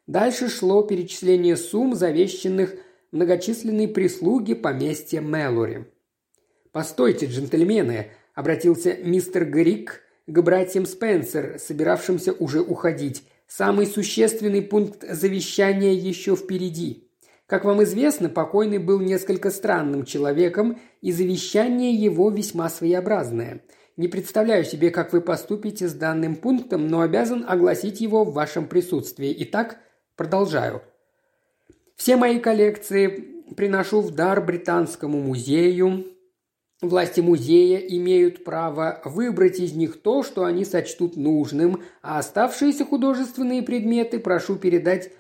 Дальше 0.07 0.49
шло 0.49 0.83
перечисление 0.83 1.57
сумм, 1.57 1.95
завещанных 1.95 2.75
многочисленной 3.13 3.89
прислуги 3.89 4.55
поместья 4.55 5.21
Мэлори. 5.21 5.87
«Постойте, 6.73 7.27
джентльмены!»– 7.27 8.09
обратился 8.35 8.95
мистер 8.95 9.45
Грик 9.45 10.01
к 10.27 10.41
братьям 10.41 10.87
Спенсер, 10.87 11.59
собиравшимся 11.59 12.33
уже 12.33 12.61
уходить. 12.61 13.25
«Самый 13.47 13.87
существенный 13.87 14.63
пункт 14.63 15.05
завещания 15.09 15.93
еще 15.93 16.35
впереди. 16.35 17.11
Как 17.47 17.67
вам 17.67 17.83
известно, 17.83 18.31
покойный 18.31 18.79
был 18.79 19.01
несколько 19.01 19.51
странным 19.51 20.07
человеком, 20.07 20.81
и 21.03 21.13
завещание 21.13 21.93
его 21.93 22.31
весьма 22.31 22.71
своеобразное. 22.71 23.63
Не 23.99 24.09
представляю 24.09 24.65
себе, 24.65 24.91
как 24.91 25.13
вы 25.13 25.21
поступите 25.21 25.87
с 25.87 25.93
данным 25.93 26.37
пунктом, 26.37 26.87
но 26.87 27.03
обязан 27.03 27.45
огласить 27.47 28.01
его 28.01 28.25
в 28.25 28.33
вашем 28.33 28.67
присутствии. 28.67 29.37
Итак, 29.41 29.77
продолжаю. 30.17 30.81
Все 32.03 32.17
мои 32.17 32.41
коллекции 32.41 33.45
приношу 33.55 34.01
в 34.01 34.11
дар 34.11 34.45
Британскому 34.45 35.21
музею. 35.21 36.05
Власти 36.81 37.21
музея 37.21 37.79
имеют 37.79 38.43
право 38.43 39.01
выбрать 39.05 39.61
из 39.61 39.75
них 39.75 40.03
то, 40.03 40.25
что 40.25 40.45
они 40.45 40.65
сочтут 40.65 41.15
нужным, 41.17 41.81
а 42.03 42.19
оставшиеся 42.19 42.85
художественные 42.85 43.63
предметы 43.63 44.19
прошу 44.19 44.57
передать 44.57 45.13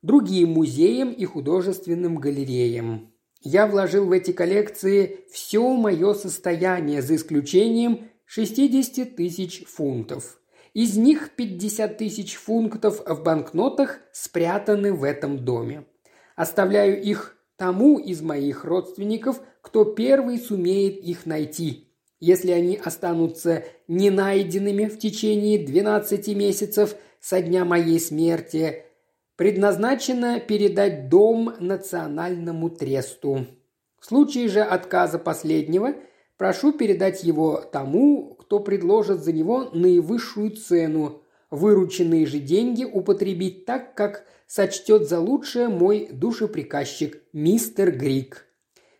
другим 0.00 0.52
музеям 0.52 1.12
и 1.12 1.26
художественным 1.26 2.16
галереям. 2.16 3.12
Я 3.42 3.66
вложил 3.66 4.06
в 4.06 4.12
эти 4.12 4.32
коллекции 4.32 5.26
все 5.30 5.74
мое 5.74 6.14
состояние, 6.14 7.02
за 7.02 7.16
исключением 7.16 8.08
60 8.24 9.14
тысяч 9.14 9.66
фунтов. 9.66 10.40
Из 10.72 10.96
них 10.96 11.32
50 11.36 11.98
тысяч 11.98 12.36
фунтов 12.36 13.02
в 13.06 13.22
банкнотах 13.22 13.98
спрятаны 14.14 14.94
в 14.94 15.04
этом 15.04 15.44
доме. 15.44 15.84
Оставляю 16.36 17.00
их 17.00 17.36
тому 17.56 17.98
из 17.98 18.20
моих 18.20 18.64
родственников, 18.64 19.40
кто 19.60 19.84
первый 19.84 20.38
сумеет 20.38 20.98
их 20.98 21.26
найти. 21.26 21.88
Если 22.20 22.50
они 22.50 22.76
останутся 22.76 23.64
не 23.86 24.10
найденными 24.10 24.86
в 24.86 24.98
течение 24.98 25.64
12 25.64 26.28
месяцев 26.36 26.96
со 27.20 27.40
дня 27.40 27.64
моей 27.64 28.00
смерти, 28.00 28.84
предназначено 29.36 30.40
передать 30.40 31.08
дом 31.08 31.54
национальному 31.58 32.70
тресту. 32.70 33.46
В 34.00 34.06
случае 34.06 34.48
же 34.48 34.60
отказа 34.60 35.18
последнего 35.18 35.94
прошу 36.36 36.72
передать 36.72 37.24
его 37.24 37.60
тому, 37.60 38.34
кто 38.34 38.60
предложит 38.60 39.22
за 39.22 39.32
него 39.32 39.70
наивысшую 39.72 40.50
цену, 40.50 41.22
вырученные 41.54 42.26
же 42.26 42.38
деньги 42.38 42.84
употребить 42.84 43.64
так, 43.64 43.94
как 43.94 44.26
сочтет 44.46 45.08
за 45.08 45.20
лучшее 45.20 45.68
мой 45.68 46.08
душеприказчик 46.12 47.22
мистер 47.32 47.92
Грик. 47.92 48.46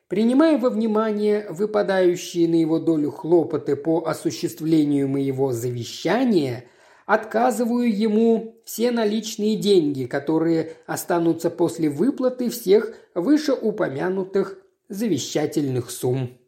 Принимая 0.08 0.58
во 0.58 0.70
внимание 0.70 1.46
выпадающие 1.50 2.48
на 2.48 2.54
его 2.54 2.78
долю 2.78 3.10
хлопоты 3.10 3.74
по 3.74 4.04
осуществлению 4.06 5.08
моего 5.08 5.52
завещания, 5.52 6.66
отказываю 7.06 7.94
ему 7.94 8.60
все 8.64 8.90
наличные 8.90 9.56
деньги, 9.56 10.04
которые 10.04 10.74
останутся 10.86 11.50
после 11.50 11.88
выплаты 11.88 12.50
всех 12.50 12.94
вышеупомянутых 13.14 14.58
завещательных 14.88 15.90
сумм. 15.90 16.38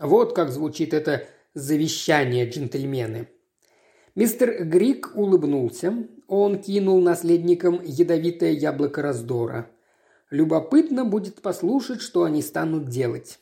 Вот 0.00 0.34
как 0.34 0.50
звучит 0.50 0.94
это 0.94 1.26
завещание, 1.54 2.48
джентльмены. 2.48 3.28
Мистер 4.18 4.64
Грик 4.64 5.12
улыбнулся. 5.14 5.94
Он 6.26 6.60
кинул 6.60 7.00
наследникам 7.00 7.80
ядовитое 7.84 8.50
яблоко 8.50 9.00
раздора. 9.00 9.70
Любопытно 10.30 11.04
будет 11.04 11.40
послушать, 11.40 12.00
что 12.00 12.24
они 12.24 12.42
станут 12.42 12.88
делать. 12.88 13.38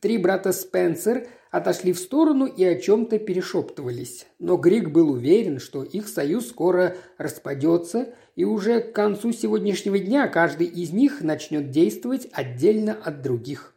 Три 0.00 0.16
брата 0.16 0.52
Спенсер 0.52 1.28
отошли 1.50 1.92
в 1.92 1.98
сторону 1.98 2.46
и 2.46 2.64
о 2.64 2.80
чем-то 2.80 3.18
перешептывались. 3.18 4.26
Но 4.38 4.56
Грик 4.56 4.92
был 4.92 5.10
уверен, 5.10 5.58
что 5.58 5.82
их 5.82 6.08
союз 6.08 6.48
скоро 6.48 6.96
распадется, 7.18 8.14
и 8.34 8.44
уже 8.44 8.80
к 8.80 8.94
концу 8.94 9.32
сегодняшнего 9.32 9.98
дня 9.98 10.26
каждый 10.28 10.68
из 10.68 10.90
них 10.90 11.20
начнет 11.20 11.70
действовать 11.70 12.28
отдельно 12.32 12.94
от 12.94 13.20
других. 13.20 13.74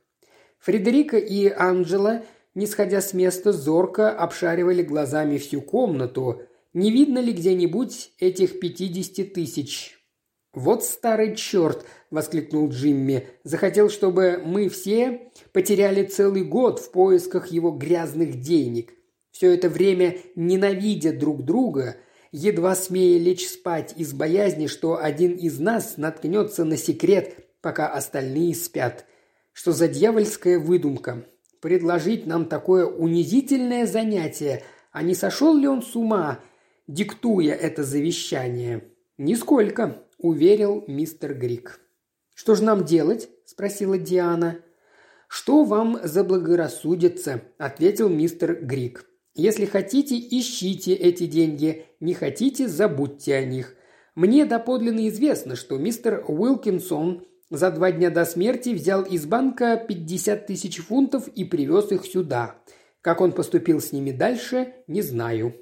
Фредерика 0.60 1.18
и 1.18 1.50
Анджела, 1.50 2.24
не 2.54 2.68
сходя 2.68 3.02
с 3.02 3.14
места, 3.14 3.54
зорко 3.54 4.12
обшаривали 4.12 4.84
глазами 4.84 5.38
всю 5.38 5.62
комнату. 5.62 6.42
Не 6.74 6.92
видно 6.92 7.20
ли 7.20 7.34
где-нибудь 7.34 8.14
этих 8.20 8.60
пятидесяти 8.60 9.24
тысяч? 9.24 9.98
«Вот 10.54 10.84
старый 10.84 11.36
черт!»– 11.36 11.86
воскликнул 12.12 12.70
Джимми. 12.70 13.28
«Захотел, 13.46 13.90
чтобы 13.90 14.42
мы 14.44 14.68
все 14.68 15.32
потеряли 15.54 16.04
целый 16.04 16.44
год 16.44 16.80
в 16.80 16.92
поисках 16.92 17.48
его 17.48 17.72
грязных 17.72 18.42
денег. 18.42 18.94
Все 19.32 19.54
это 19.54 19.70
время 19.70 20.18
ненавидя 20.36 21.14
друг 21.14 21.44
друга, 21.44 21.96
едва 22.34 22.76
смея 22.76 23.18
лечь 23.18 23.48
спать 23.48 23.94
из 23.96 24.12
боязни, 24.12 24.68
что 24.68 25.02
один 25.02 25.36
из 25.36 25.58
нас 25.58 25.96
наткнется 25.96 26.66
на 26.66 26.76
секрет, 26.76 27.48
пока 27.62 27.88
остальные 27.88 28.54
спят. 28.56 29.06
Что 29.54 29.72
за 29.72 29.88
дьявольская 29.88 30.60
выдумка? 30.60 31.26
Предложить 31.62 32.26
нам 32.26 32.46
такое 32.46 32.86
унизительное 32.86 33.86
занятие, 33.86 34.64
а 34.92 35.04
не 35.04 35.14
сошел 35.14 35.56
ли 35.56 35.68
он 35.68 35.84
с 35.84 35.96
ума, 35.96 36.40
диктуя 36.88 37.54
это 37.54 37.84
завещание?» 37.84 38.84
«Нисколько»,– 39.18 40.04
уверил 40.18 40.84
мистер 40.88 41.36
Грик. 41.36 41.80
«Что 42.34 42.56
же 42.56 42.64
нам 42.64 42.84
делать?»– 42.84 43.30
спросила 43.46 44.00
Диана. 44.00 44.62
«Что 45.28 45.64
вам 45.64 46.00
заблагорассудится?»– 46.04 47.44
ответил 47.60 48.10
мистер 48.10 48.66
Грик. 48.66 49.06
«Если 49.36 49.66
хотите, 49.66 50.18
ищите 50.18 50.94
эти 50.94 51.28
деньги, 51.28 51.86
не 52.00 52.16
хотите, 52.16 52.68
забудьте 52.68 53.36
о 53.36 53.46
них. 53.46 53.76
Мне 54.16 54.46
доподлинно 54.46 55.08
известно, 55.08 55.56
что 55.56 55.78
мистер 55.78 56.26
Уилкинсон 56.28 57.26
за 57.52 57.70
два 57.70 57.92
дня 57.92 58.10
до 58.10 58.24
смерти 58.24 58.70
взял 58.70 59.04
из 59.04 59.26
банка 59.26 59.76
50 59.76 60.48
тысяч 60.48 60.80
фунтов 60.80 61.28
и 61.28 61.44
привез 61.44 61.92
их 61.92 62.06
сюда. 62.06 62.56
Как 63.02 63.20
он 63.20 63.34
поступил 63.34 63.82
с 63.82 63.92
ними 63.92 64.12
дальше, 64.12 64.74
не 64.88 65.02
знаю. 65.02 65.54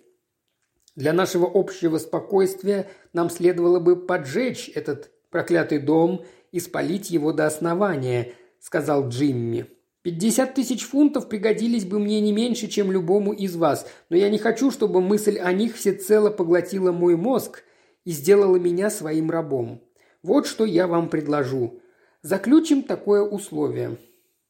Для 0.96 1.14
нашего 1.14 1.50
общего 1.52 1.98
спокойствия 1.98 2.88
нам 3.12 3.32
следовало 3.32 3.80
бы 3.80 3.96
поджечь 3.96 4.70
этот 4.76 5.10
проклятый 5.32 5.80
дом 5.80 6.26
и 6.52 6.60
спалить 6.60 7.10
его 7.10 7.34
до 7.34 7.48
основания»,– 7.48 8.34
сказал 8.60 9.10
Джимми. 9.10 9.66
«Пятьдесят 10.04 10.54
тысяч 10.54 10.86
фунтов 10.86 11.28
пригодились 11.28 11.86
бы 11.86 12.00
мне 12.00 12.22
не 12.22 12.34
меньше, 12.34 12.68
чем 12.68 12.92
любому 12.92 13.34
из 13.34 13.56
вас, 13.56 13.88
но 14.10 14.16
я 14.16 14.30
не 14.30 14.38
хочу, 14.38 14.70
чтобы 14.70 15.02
мысль 15.02 15.40
о 15.40 15.52
них 15.54 15.76
всецело 15.76 16.30
поглотила 16.30 16.92
мой 16.92 17.16
мозг 17.16 17.64
и 18.06 18.12
сделала 18.12 18.58
меня 18.58 18.90
своим 18.90 19.32
рабом. 19.32 19.89
Вот 20.22 20.48
что 20.48 20.66
я 20.66 20.88
вам 20.88 21.10
предложу. 21.10 21.80
Заключим 22.22 22.84
такое 22.84 23.22
условие. 23.22 23.98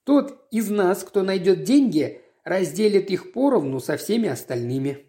Тот 0.04 0.48
из 0.50 0.70
нас, 0.70 1.04
кто 1.04 1.22
найдет 1.22 1.64
деньги, 1.64 2.22
разделит 2.44 3.12
их 3.12 3.32
поровну 3.32 3.80
со 3.80 3.98
всеми 3.98 4.30
остальными». 4.30 5.06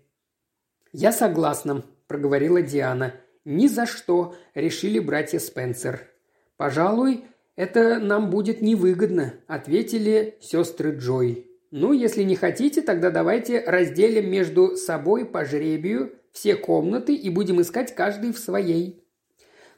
«Я 0.93 1.13
согласна»,– 1.13 1.85
проговорила 2.09 2.61
Диана. 2.61 3.15
«Ни 3.45 3.69
за 3.69 3.87
что»,– 3.87 4.35
решили 4.55 4.99
братья 4.99 5.39
Спенсер. 5.39 6.09
«Пожалуй, 6.57 7.25
это 7.57 7.99
нам 7.99 8.29
будет 8.29 8.61
невыгодно»,– 8.61 9.35
ответили 9.47 10.37
сестры 10.43 10.97
Джой. 10.97 11.47
«Ну, 11.71 11.93
если 11.93 12.25
не 12.25 12.35
хотите, 12.35 12.83
тогда 12.83 13.11
давайте 13.11 13.61
разделим 13.61 14.29
между 14.29 14.77
собой 14.77 15.25
по 15.25 15.45
жребию 15.45 16.13
все 16.33 16.57
комнаты 16.57 17.15
и 17.15 17.31
будем 17.31 17.61
искать 17.61 17.95
каждый 17.95 18.33
в 18.33 18.39
своей». 18.39 19.05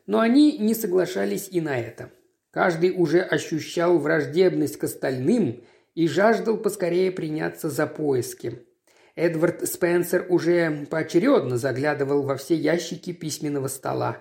Но 0.07 0.21
они 0.21 0.59
не 0.59 0.75
соглашались 0.75 1.49
и 1.51 1.61
на 1.61 1.79
это. 1.79 2.11
Каждый 2.51 2.91
уже 2.91 3.21
ощущал 3.21 3.99
враждебность 3.99 4.77
к 4.77 4.85
остальным 4.85 5.65
и 5.95 6.07
жаждал 6.07 6.57
поскорее 6.57 7.11
приняться 7.11 7.71
за 7.71 7.87
поиски. 7.87 8.67
Эдвард 9.15 9.69
Спенсер 9.69 10.27
уже 10.29 10.87
поочередно 10.91 11.59
заглядывал 11.59 12.23
во 12.23 12.37
все 12.37 12.55
ящики 12.55 13.13
письменного 13.13 13.69
стола. 13.69 14.19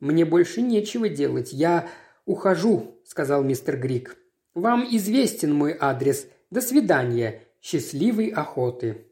«Мне 0.00 0.24
больше 0.24 0.60
нечего 0.60 1.08
делать. 1.08 1.52
Я 1.52 1.88
ухожу»,– 2.26 3.00
сказал 3.04 3.42
мистер 3.42 3.76
Грик. 3.76 4.16
«Вам 4.54 4.86
известен 4.90 5.54
мой 5.54 5.76
адрес. 5.78 6.26
До 6.50 6.60
свидания. 6.60 7.42
Счастливой 7.60 8.28
охоты». 8.28 9.06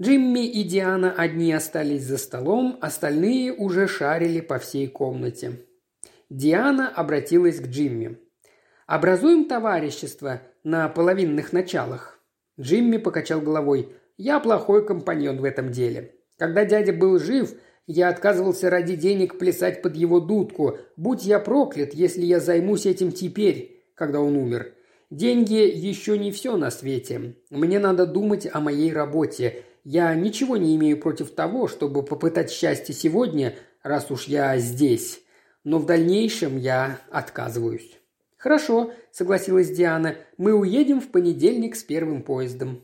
Джимми 0.00 0.46
и 0.46 0.62
Диана 0.62 1.12
одни 1.12 1.52
остались 1.52 2.04
за 2.04 2.18
столом, 2.18 2.78
остальные 2.80 3.52
уже 3.52 3.88
шарили 3.88 4.40
по 4.40 4.58
всей 4.58 4.88
комнате. 4.88 5.60
Диана 6.28 6.88
обратилась 6.88 7.60
к 7.60 7.66
Джимми. 7.66 8.18
«Образуем 8.86 9.46
товарищество 9.46 10.42
на 10.64 10.88
половинных 10.88 11.52
началах». 11.52 12.20
Джимми 12.60 12.98
покачал 12.98 13.40
головой– 13.40 13.92
я 14.18 14.40
плохой 14.40 14.86
компаньон 14.86 15.40
в 15.40 15.44
этом 15.44 15.70
деле. 15.70 16.14
Когда 16.38 16.64
дядя 16.64 16.94
был 16.94 17.18
жив, 17.18 17.54
я 17.86 18.08
отказывался 18.08 18.70
ради 18.70 18.96
денег 18.96 19.38
плясать 19.38 19.82
под 19.82 19.94
его 19.94 20.20
дудку. 20.20 20.78
Будь 20.96 21.24
я 21.24 21.38
проклят, 21.38 21.92
если 21.92 22.22
я 22.22 22.40
займусь 22.40 22.86
этим 22.86 23.12
теперь, 23.12 23.84
когда 23.94 24.20
он 24.20 24.36
умер. 24.36 24.72
Деньги 25.10 25.54
еще 25.54 26.18
не 26.18 26.32
все 26.32 26.56
на 26.56 26.70
свете. 26.70 27.36
Мне 27.50 27.78
надо 27.78 28.06
думать 28.06 28.48
о 28.50 28.60
моей 28.60 28.92
работе. 28.92 29.64
Я 29.88 30.12
ничего 30.16 30.56
не 30.56 30.74
имею 30.74 30.98
против 30.98 31.30
того, 31.30 31.68
чтобы 31.68 32.02
попытать 32.02 32.50
счастье 32.50 32.92
сегодня, 32.92 33.54
раз 33.84 34.10
уж 34.10 34.24
я 34.24 34.58
здесь. 34.58 35.22
Но 35.62 35.78
в 35.78 35.86
дальнейшем 35.86 36.58
я 36.58 36.98
отказываюсь. 37.08 37.96
«Хорошо»,– 38.36 38.90
согласилась 39.12 39.70
Диана. 39.70 40.16
«Мы 40.38 40.54
уедем 40.54 41.00
в 41.00 41.12
понедельник 41.12 41.76
с 41.76 41.84
первым 41.84 42.22
поездом». 42.22 42.82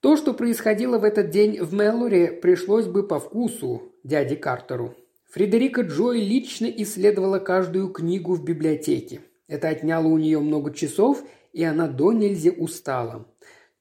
То, 0.00 0.18
что 0.18 0.34
происходило 0.34 0.98
в 0.98 1.04
этот 1.04 1.30
день 1.30 1.58
в 1.62 1.72
Меллоре, 1.72 2.32
пришлось 2.32 2.84
бы 2.84 3.08
по 3.08 3.18
вкусу 3.18 3.94
дяде 4.04 4.36
Картеру. 4.36 4.94
Фредерика 5.30 5.80
Джой 5.80 6.20
лично 6.20 6.66
исследовала 6.66 7.38
каждую 7.38 7.88
книгу 7.88 8.34
в 8.34 8.44
библиотеке. 8.44 9.22
Это 9.48 9.68
отняло 9.68 10.06
у 10.06 10.18
нее 10.18 10.38
много 10.38 10.74
часов, 10.74 11.24
и 11.54 11.64
она 11.64 11.88
до 11.88 12.12
нельзя 12.12 12.50
устала. 12.50 13.26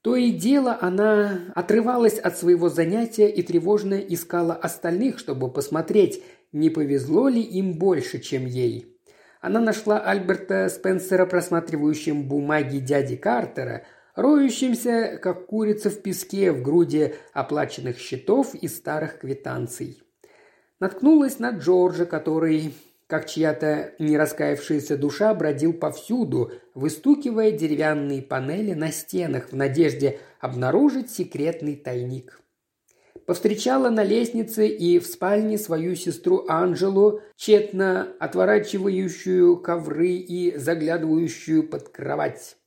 То 0.05 0.15
и 0.15 0.29
дело 0.29 0.77
она 0.81 1.51
отрывалась 1.55 2.19
от 2.19 2.37
своего 2.37 2.69
занятия 2.69 3.27
и 3.27 3.41
тревожно 3.41 3.95
искала 3.95 4.53
остальных, 4.53 5.17
чтобы 5.17 5.51
посмотреть, 5.51 6.21
не 6.51 6.69
повезло 6.69 7.27
ли 7.27 7.41
им 7.41 7.79
больше, 7.79 8.19
чем 8.19 8.45
ей. 8.45 8.95
Она 9.41 9.59
нашла 9.59 9.97
Альберта 9.97 10.69
Спенсера, 10.69 11.25
просматривающим 11.25 12.27
бумаги 12.27 12.77
дяди 12.77 13.15
Картера, 13.15 13.83
роющимся, 14.13 15.17
как 15.19 15.47
курица 15.47 15.89
в 15.89 15.99
песке 16.03 16.51
в 16.51 16.61
груди 16.61 17.15
оплаченных 17.33 17.97
счетов 17.97 18.53
и 18.53 18.67
старых 18.67 19.17
квитанций. 19.17 20.03
Наткнулась 20.79 21.39
на 21.39 21.49
Джорджа, 21.49 22.05
который, 22.05 22.75
как 23.07 23.27
чья-то 23.27 23.93
нераскаявшаяся 23.99 24.97
душа, 24.97 25.33
бродил 25.33 25.73
повсюду, 25.73 26.51
выстукивая 26.73 27.51
деревянные 27.51 28.21
панели 28.21 28.73
на 28.73 28.91
стенах 28.91 29.51
в 29.51 29.55
надежде 29.55 30.19
обнаружить 30.39 31.11
секретный 31.11 31.75
тайник. 31.75 32.41
Повстречала 33.25 33.89
на 33.89 34.03
лестнице 34.03 34.67
и 34.67 34.99
в 34.99 35.05
спальне 35.07 35.57
свою 35.57 35.95
сестру 35.95 36.45
Анжелу, 36.47 37.21
тщетно 37.35 38.13
отворачивающую 38.19 39.57
ковры 39.57 40.11
и 40.11 40.55
заглядывающую 40.57 41.67
под 41.67 41.89
кровать 41.89 42.57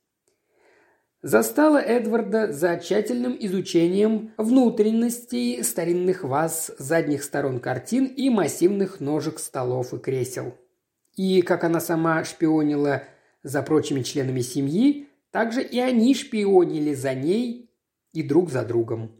застала 1.21 1.77
Эдварда 1.77 2.51
за 2.51 2.77
тщательным 2.77 3.35
изучением 3.39 4.31
внутренностей 4.37 5.61
старинных 5.63 6.23
ваз, 6.23 6.71
задних 6.77 7.23
сторон 7.23 7.59
картин 7.59 8.05
и 8.05 8.29
массивных 8.29 8.99
ножек 8.99 9.39
столов 9.39 9.93
и 9.93 9.97
кресел. 9.97 10.57
И, 11.15 11.41
как 11.41 11.63
она 11.63 11.79
сама 11.79 12.23
шпионила 12.23 13.03
за 13.43 13.61
прочими 13.61 14.01
членами 14.01 14.41
семьи, 14.41 15.07
также 15.31 15.61
и 15.61 15.79
они 15.79 16.15
шпионили 16.15 16.93
за 16.93 17.13
ней 17.13 17.71
и 18.13 18.23
друг 18.23 18.49
за 18.49 18.63
другом. 18.63 19.11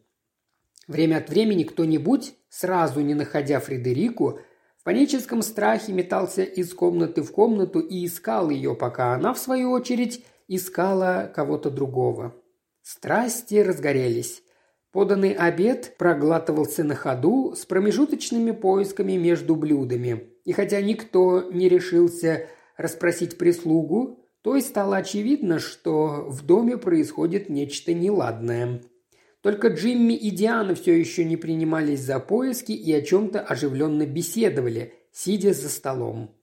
Время 0.87 1.17
от 1.17 1.29
времени 1.29 1.63
кто-нибудь, 1.63 2.33
сразу 2.49 3.01
не 3.01 3.13
находя 3.13 3.59
Фредерику, 3.59 4.39
в 4.77 4.83
паническом 4.83 5.41
страхе 5.41 5.91
метался 5.91 6.41
из 6.41 6.73
комнаты 6.73 7.21
в 7.21 7.31
комнату 7.31 7.79
и 7.79 8.05
искал 8.05 8.49
ее, 8.49 8.73
пока 8.75 9.13
она, 9.13 9.33
в 9.33 9.37
свою 9.37 9.71
очередь, 9.71 10.25
искала 10.49 11.31
кого-то 11.33 11.69
другого. 11.69 12.35
Страсти 12.81 13.55
разгорелись. 13.55 14.41
Поданный 14.91 15.33
обед 15.33 15.95
проглатывался 15.97 16.83
на 16.83 16.95
ходу 16.95 17.53
с 17.55 17.65
промежуточными 17.65 18.51
поисками 18.51 19.13
между 19.13 19.55
блюдами. 19.55 20.33
И 20.45 20.51
хотя 20.51 20.81
никто 20.81 21.51
не 21.51 21.69
решился 21.69 22.47
расспросить 22.75 23.37
прислугу, 23.37 24.25
то 24.41 24.55
и 24.55 24.61
стало 24.61 24.97
очевидно, 24.97 25.59
что 25.59 26.25
в 26.27 26.43
доме 26.45 26.77
происходит 26.77 27.49
нечто 27.49 27.93
неладное. 27.93 28.81
Только 29.41 29.67
Джимми 29.67 30.13
и 30.13 30.31
Диана 30.31 30.75
все 30.75 30.97
еще 30.97 31.23
не 31.23 31.37
принимались 31.37 32.01
за 32.01 32.19
поиски 32.19 32.71
и 32.71 32.91
о 32.91 33.01
чем-то 33.01 33.39
оживленно 33.39 34.05
беседовали, 34.05 34.93
сидя 35.11 35.53
за 35.53 35.69
столом. 35.69 36.38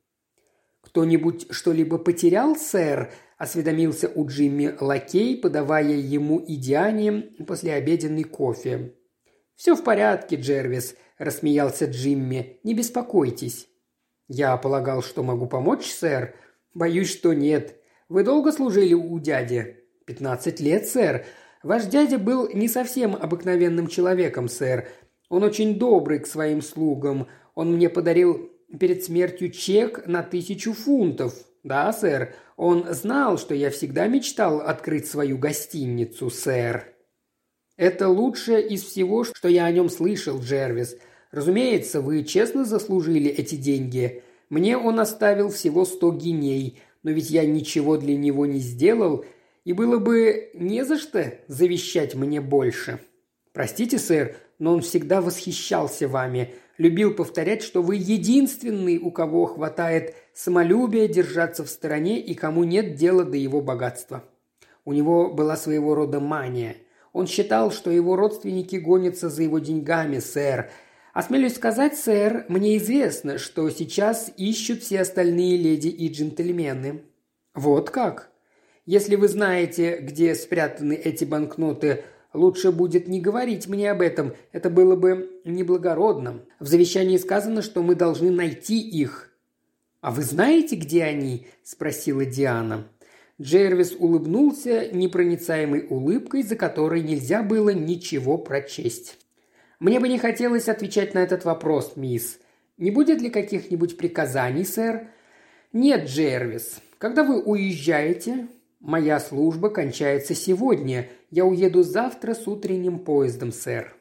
«Кто-нибудь 0.97 1.49
что-либо 1.51 1.99
потерял, 1.99 2.57
сэр?»– 2.57 3.13
осведомился 3.37 4.09
у 4.09 4.27
Джимми 4.27 4.75
лакей, 4.81 5.39
подавая 5.39 5.93
ему 5.93 6.39
и 6.39 6.57
Диане 6.57 7.35
послеобеденный 7.47 8.25
кофе. 8.25 8.95
«Все 9.57 9.75
в 9.77 9.85
порядке, 9.85 10.37
Джервис»,– 10.37 10.97
рассмеялся 11.19 11.85
Джимми. 11.85 12.61
«Не 12.65 12.73
беспокойтесь». 12.73 13.69
«Я 14.27 14.57
полагал, 14.57 15.03
что 15.03 15.23
могу 15.23 15.45
помочь, 15.47 15.85
сэр?» 15.85 16.35
«Боюсь, 16.73 17.13
что 17.13 17.35
нет. 17.35 17.77
Вы 18.09 18.25
долго 18.25 18.51
служили 18.51 18.95
у 18.95 19.19
дяди?» 19.19 19.85
«Пятнадцать 20.07 20.61
лет, 20.61 20.87
сэр. 20.87 21.27
Ваш 21.63 21.85
дядя 21.85 22.19
был 22.19 22.49
не 22.49 22.69
совсем 22.69 23.15
обыкновенным 23.15 23.89
человеком, 23.89 24.49
сэр. 24.49 24.89
Он 25.29 25.43
очень 25.43 25.79
добрый 25.79 26.21
к 26.21 26.27
своим 26.27 26.63
слугам. 26.63 27.29
Он 27.55 27.75
мне 27.75 27.91
подарил 27.91 28.56
перед 28.79 29.05
смертью 29.05 29.51
чек 29.51 30.07
на 30.07 30.23
тысячу 30.23 30.73
фунтов. 30.73 31.35
Да, 31.63 31.93
сэр. 31.93 32.35
Он 32.57 32.87
знал, 32.95 33.39
что 33.39 33.55
я 33.55 33.71
всегда 33.71 34.07
мечтал 34.07 34.61
открыть 34.61 35.07
свою 35.07 35.39
гостиницу, 35.39 36.31
сэр». 36.31 36.93
«Это 37.77 38.09
лучшее 38.09 38.67
из 38.67 38.85
всего, 38.85 39.25
что 39.25 39.49
я 39.49 39.67
о 39.67 39.73
нем 39.73 39.91
слышал, 39.91 40.41
Джервис. 40.41 40.97
Разумеется, 41.31 42.01
вы 42.01 42.25
честно 42.25 42.65
заслужили 42.65 43.31
эти 43.31 43.57
деньги. 43.57 44.23
Мне 44.49 44.79
он 44.79 45.01
оставил 45.01 45.51
всего 45.51 45.85
сто 45.85 46.13
гиней, 46.13 46.81
но 47.03 47.11
ведь 47.11 47.31
я 47.31 47.45
ничего 47.45 47.97
для 47.97 48.17
него 48.17 48.47
не 48.47 48.61
сделал, 48.61 49.25
и 49.65 49.73
было 49.73 49.99
бы 49.99 50.51
не 50.55 50.85
за 50.85 50.97
что 50.99 51.39
завещать 51.49 52.15
мне 52.15 52.41
больше. 52.41 53.01
Простите, 53.53 53.99
сэр, 53.99 54.37
но 54.59 54.75
он 54.75 54.81
всегда 54.81 55.21
восхищался 55.21 56.09
вами, 56.09 56.55
любил 56.79 57.15
повторять, 57.15 57.63
что 57.63 57.83
вы 57.83 57.97
единственный, 57.97 58.99
у 58.99 59.11
кого 59.11 59.47
хватает 59.47 60.15
самолюбия 60.35 61.09
держаться 61.09 61.65
в 61.65 61.69
стороне 61.69 62.21
и 62.21 62.35
кому 62.35 62.65
нет 62.65 62.95
дела 62.95 63.25
до 63.25 63.37
его 63.37 63.61
богатства. 63.61 64.25
У 64.85 64.93
него 64.93 65.33
была 65.33 65.57
своего 65.57 65.95
рода 65.95 66.21
мания. 66.21 66.77
Он 67.13 67.27
считал, 67.27 67.71
что 67.71 67.91
его 67.91 68.17
родственники 68.17 68.77
гонятся 68.77 69.29
за 69.29 69.43
его 69.43 69.59
деньгами, 69.59 70.19
сэр, 70.19 70.71
Осмелюсь 71.17 71.55
сказать, 71.55 71.97
сэр, 71.97 72.45
мне 72.49 72.77
известно, 72.77 73.39
что 73.39 73.71
сейчас 73.71 74.31
ищут 74.37 74.83
все 74.83 75.01
остальные 75.01 75.57
леди 75.57 75.89
и 75.89 76.13
джентльмены. 76.13 77.05
Вот 77.55 77.89
как? 77.89 78.31
Если 78.85 79.17
вы 79.17 79.29
знаете, 79.29 79.97
где 79.97 80.35
спрятаны 80.35 80.93
эти 80.93 81.25
банкноты, 81.25 82.05
лучше 82.37 82.71
будет 82.71 83.09
не 83.09 83.21
говорить 83.21 83.67
мне 83.67 83.91
об 83.91 84.03
этом. 84.03 84.35
Это 84.53 84.71
было 84.71 84.95
бы 84.95 85.41
неблагородно. 85.45 86.43
В 86.61 86.67
завещании 86.67 87.17
сказано, 87.17 87.63
что 87.63 87.83
мы 87.83 87.95
должны 87.95 88.31
найти 88.31 88.79
их. 88.79 89.31
А 90.01 90.11
вы 90.11 90.23
знаете, 90.23 90.77
где 90.77 91.05
они? 91.05 91.47
спросила 91.65 92.25
Диана. 92.25 92.89
Джервис 93.41 93.95
улыбнулся 93.99 94.89
непроницаемой 94.93 95.87
улыбкой, 95.89 96.43
за 96.43 96.57
которой 96.57 97.03
нельзя 97.03 97.43
было 97.43 97.71
ничего 97.71 98.39
прочесть. 98.39 99.19
Мне 99.79 100.01
бы 100.01 100.09
не 100.09 100.19
хотелось 100.19 100.69
отвечать 100.69 101.13
на 101.13 101.19
этот 101.19 101.45
вопрос, 101.45 101.95
мисс. 101.97 102.39
Не 102.79 102.91
будет 102.91 103.21
ли 103.21 103.29
каких-нибудь 103.29 103.97
приказаний, 103.97 104.65
сэр? 104.65 105.09
Нет, 105.73 106.07
Джервис. 106.07 106.81
Когда 106.99 107.25
вы 107.25 107.43
уезжаете, 107.43 108.49
моя 108.81 109.21
служба 109.21 109.69
кончается 109.71 110.35
сегодня. 110.35 111.09
Я 111.31 111.45
уеду 111.45 111.83
завтра 111.83 112.35
с 112.35 112.47
утренним 112.47 112.99
поездом, 112.99 113.53
сэр. 113.53 113.97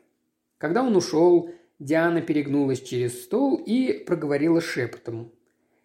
Когда 0.57 0.83
он 0.83 0.95
ушел, 0.95 1.51
Диана 1.79 2.21
перегнулась 2.21 2.81
через 2.81 3.23
стол 3.23 3.55
и 3.55 4.03
проговорила 4.05 4.61
шепотом. 4.61 5.31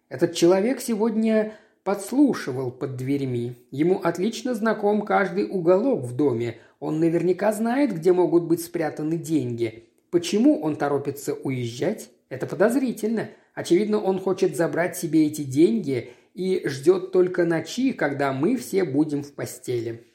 Этот 0.09 0.33
человек 0.33 0.81
сегодня 0.81 1.53
подслушивал 1.83 2.71
под 2.71 2.95
дверьми. 2.95 3.55
Ему 3.71 3.99
отлично 3.99 4.53
знаком 4.53 5.01
каждый 5.01 5.47
уголок 5.49 6.03
в 6.03 6.15
доме. 6.15 6.57
Он 6.79 6.99
наверняка 6.99 7.51
знает, 7.51 7.93
где 7.93 8.13
могут 8.13 8.43
быть 8.43 8.63
спрятаны 8.63 9.17
деньги. 9.17 9.89
Почему 10.09 10.61
он 10.61 10.75
торопится 10.75 11.33
уезжать? 11.33 12.09
Это 12.29 12.45
подозрительно. 12.45 13.29
Очевидно, 13.53 13.99
он 14.01 14.19
хочет 14.19 14.55
забрать 14.55 14.95
себе 14.95 15.27
эти 15.27 15.43
деньги 15.43 16.11
и 16.33 16.61
ждет 16.67 17.11
только 17.11 17.45
ночи, 17.45 17.93
когда 17.93 18.33
мы 18.33 18.57
все 18.57 18.83
будем 18.83 19.23
в 19.23 19.33
постели. 19.33 20.05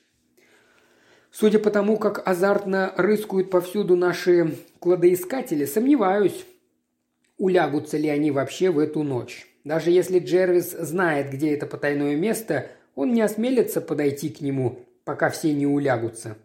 Судя 1.31 1.59
по 1.59 1.70
тому, 1.70 1.98
как 1.98 2.26
азартно 2.26 2.94
рыскают 2.96 3.50
повсюду 3.50 3.96
наши 3.96 4.57
кладоискатели, 4.79 5.66
сомневаюсь, 5.66 6.46
улягутся 7.37 7.98
ли 7.98 8.09
они 8.09 8.31
вообще 8.31 8.70
в 8.70 8.79
эту 8.79 9.02
ночь. 9.02 9.46
Даже 9.64 9.90
если 9.90 10.18
Джервис 10.18 10.70
знает, 10.70 11.31
где 11.31 11.52
это 11.52 11.66
потайное 11.66 12.16
место, 12.16 12.70
он 12.94 13.12
не 13.12 13.20
осмелится 13.20 13.81
подойти 13.81 14.31
к 14.31 14.40
нему, 14.40 14.79
пока 15.05 15.29
все 15.29 15.52
не 15.52 15.66
улягутся. 15.66 16.38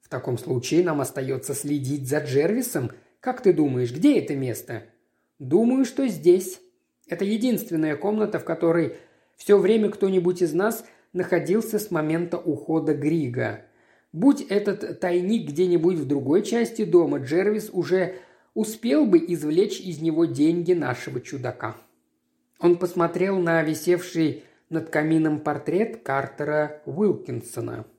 В 0.00 0.08
таком 0.08 0.38
случае 0.38 0.84
нам 0.84 1.00
остается 1.00 1.52
следить 1.52 2.08
за 2.08 2.18
Джервисом. 2.18 2.92
Как 3.18 3.42
ты 3.42 3.52
думаешь, 3.52 3.92
где 3.92 4.20
это 4.20 4.36
место? 4.36 4.84
Думаю, 5.40 5.84
что 5.84 6.06
здесь. 6.06 6.60
Это 7.08 7.24
единственная 7.24 7.96
комната, 7.96 8.38
в 8.38 8.44
которой 8.44 8.98
все 9.36 9.58
время 9.58 9.90
кто-нибудь 9.90 10.42
из 10.42 10.52
нас 10.52 10.84
находился 11.12 11.78
с 11.78 11.90
момента 11.90 12.38
ухода 12.38 12.94
Грига. 12.94 13.62
Будь 14.12 14.42
этот 14.42 15.00
тайник 15.00 15.48
где-нибудь 15.48 15.96
в 15.96 16.06
другой 16.06 16.42
части 16.42 16.84
дома, 16.84 17.18
Джервис 17.18 17.70
уже 17.72 18.16
успел 18.54 19.06
бы 19.06 19.18
извлечь 19.18 19.80
из 19.80 20.00
него 20.00 20.24
деньги 20.24 20.72
нашего 20.72 21.20
чудака. 21.20 21.76
Он 22.58 22.76
посмотрел 22.76 23.38
на 23.38 23.62
висевший 23.62 24.44
над 24.70 24.88
камином 24.90 25.40
портрет 25.40 26.02
Картера 26.02 26.82
Уилкинсона– 26.86 27.84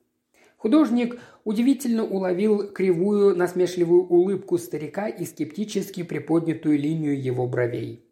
Художник 0.58 1.20
удивительно 1.44 2.04
уловил 2.04 2.66
кривую 2.72 3.36
насмешливую 3.36 4.04
улыбку 4.08 4.58
старика 4.58 5.06
и 5.06 5.24
скептически 5.24 6.02
приподнятую 6.02 6.78
линию 6.78 7.20
его 7.20 7.46
бровей. 7.46 8.04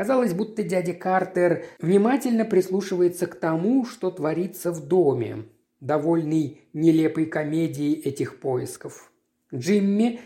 Казалось, 0.00 0.32
будто 0.32 0.62
дядя 0.62 0.94
Картер 0.94 1.66
внимательно 1.78 2.46
прислушивается 2.46 3.26
к 3.26 3.34
тому, 3.34 3.84
что 3.84 4.10
творится 4.10 4.72
в 4.72 4.88
доме, 4.88 5.44
довольный 5.80 6.62
нелепой 6.72 7.26
комедией 7.26 8.00
этих 8.00 8.40
поисков. 8.40 9.12
Джимми 9.54 10.20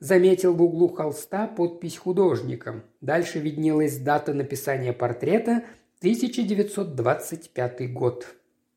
заметил 0.00 0.52
в 0.52 0.60
углу 0.60 0.88
холста 0.88 1.46
подпись 1.46 1.96
художника. 1.96 2.82
Дальше 3.00 3.38
виднелась 3.38 3.98
дата 3.98 4.34
написания 4.34 4.92
портрета– 4.92 5.62
1925 6.00 7.92
год. 7.92 8.34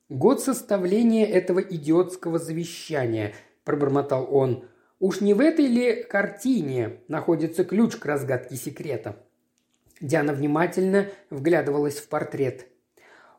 «Год 0.08 0.39
составления 0.39 1.26
этого 1.26 1.62
идиотского 1.62 2.38
завещания»,– 2.38 3.34
пробормотал 3.63 4.28
он. 4.30 4.66
«Уж 5.00 5.20
не 5.22 5.34
в 5.34 5.39
этой 5.39 5.66
ли 5.66 6.04
картине 6.04 7.00
находится 7.08 7.63
ключ 7.63 7.96
к 7.96 8.06
разгадке 8.06 8.56
секрета?» 8.56 9.23
Диана 10.04 10.34
внимательно 10.34 11.08
вглядывалась 11.30 11.98
в 11.98 12.10
портрет. 12.10 12.68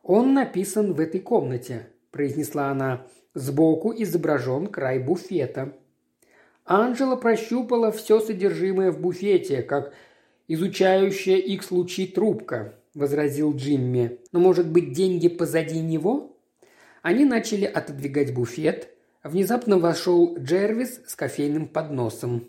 «Он 0.03 0.35
написан 0.35 0.95
в 0.95 1.01
этой 1.01 1.21
комнате»,– 1.21 1.91
произнесла 2.11 2.71
она. 2.71 3.07
«Сбоку 3.35 3.93
изображен 3.97 4.67
край 4.69 4.99
буфета». 4.99 5.75
Анжела 6.65 7.17
прощупала 7.17 7.93
все 7.93 8.19
содержимое 8.19 8.91
в 8.91 8.99
буфете, 8.99 9.63
как 9.63 9.93
изучающая 10.49 11.37
их 11.37 11.63
случай 11.63 12.07
трубка,– 12.07 12.75
возразил 12.95 13.55
Джимми. 13.55 14.21
«Но, 14.33 14.41
может 14.41 14.71
быть, 14.71 14.93
деньги 14.93 15.29
позади 15.29 15.81
него?» 15.81 16.39
Они 17.03 17.27
начали 17.27 17.67
отодвигать 17.67 18.33
буфет. 18.33 18.89
Внезапно 19.23 19.79
вошел 19.79 20.39
Джервис 20.39 21.03
с 21.07 21.15
кофейным 21.15 21.69
подносом. 21.69 22.49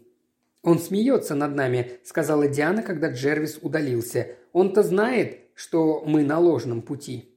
«Он 0.66 0.80
смеется 0.80 1.36
над 1.36 1.56
нами»,– 1.56 1.92
сказала 2.04 2.48
Диана, 2.48 2.82
когда 2.82 3.12
Джервис 3.12 3.60
удалился. 3.62 4.30
«Он-то 4.52 4.82
знает, 4.82 5.42
что 5.54 6.04
мы 6.06 6.24
на 6.24 6.40
ложном 6.40 6.82
пути». 6.82 7.30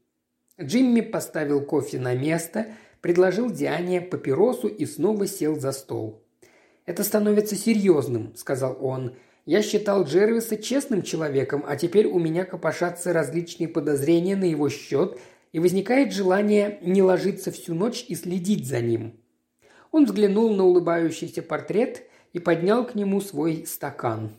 Джимми 0.59 1.03
поставил 1.03 1.61
кофе 1.61 2.01
на 2.01 2.15
место, 2.15 2.69
предложил 3.03 3.51
Диане 3.51 4.01
папиросу 4.01 4.67
и 4.67 4.87
снова 4.87 5.27
сел 5.27 5.61
за 5.61 5.73
стол. 5.73 6.25
«Это 6.87 7.05
становится 7.05 7.55
серьезным»,– 7.55 8.35
сказал 8.35 8.79
он. 8.81 9.15
«Я 9.45 9.61
считал 9.61 10.05
Джервиса 10.05 10.57
честным 10.57 11.03
человеком, 11.03 11.63
а 11.69 11.77
теперь 11.77 12.07
у 12.07 12.19
меня 12.19 12.47
копошатся 12.47 13.13
различные 13.13 13.69
подозрения 13.69 14.37
на 14.37 14.45
его 14.45 14.71
счет 14.71 15.19
и 15.53 15.59
возникает 15.59 16.15
желание 16.15 16.79
не 16.81 17.03
ложиться 17.03 17.51
всю 17.53 17.75
ночь 17.75 18.07
и 18.09 18.15
следить 18.15 18.67
за 18.67 18.81
ним. 18.81 19.21
Он 19.93 20.07
взглянул 20.07 20.55
на 20.55 20.65
улыбающийся 20.65 21.43
портрет 21.43 22.08
и 22.33 22.39
поднял 22.39 22.87
к 22.87 22.95
нему 22.95 23.21
свой 23.21 23.65
стакан. 23.67 24.31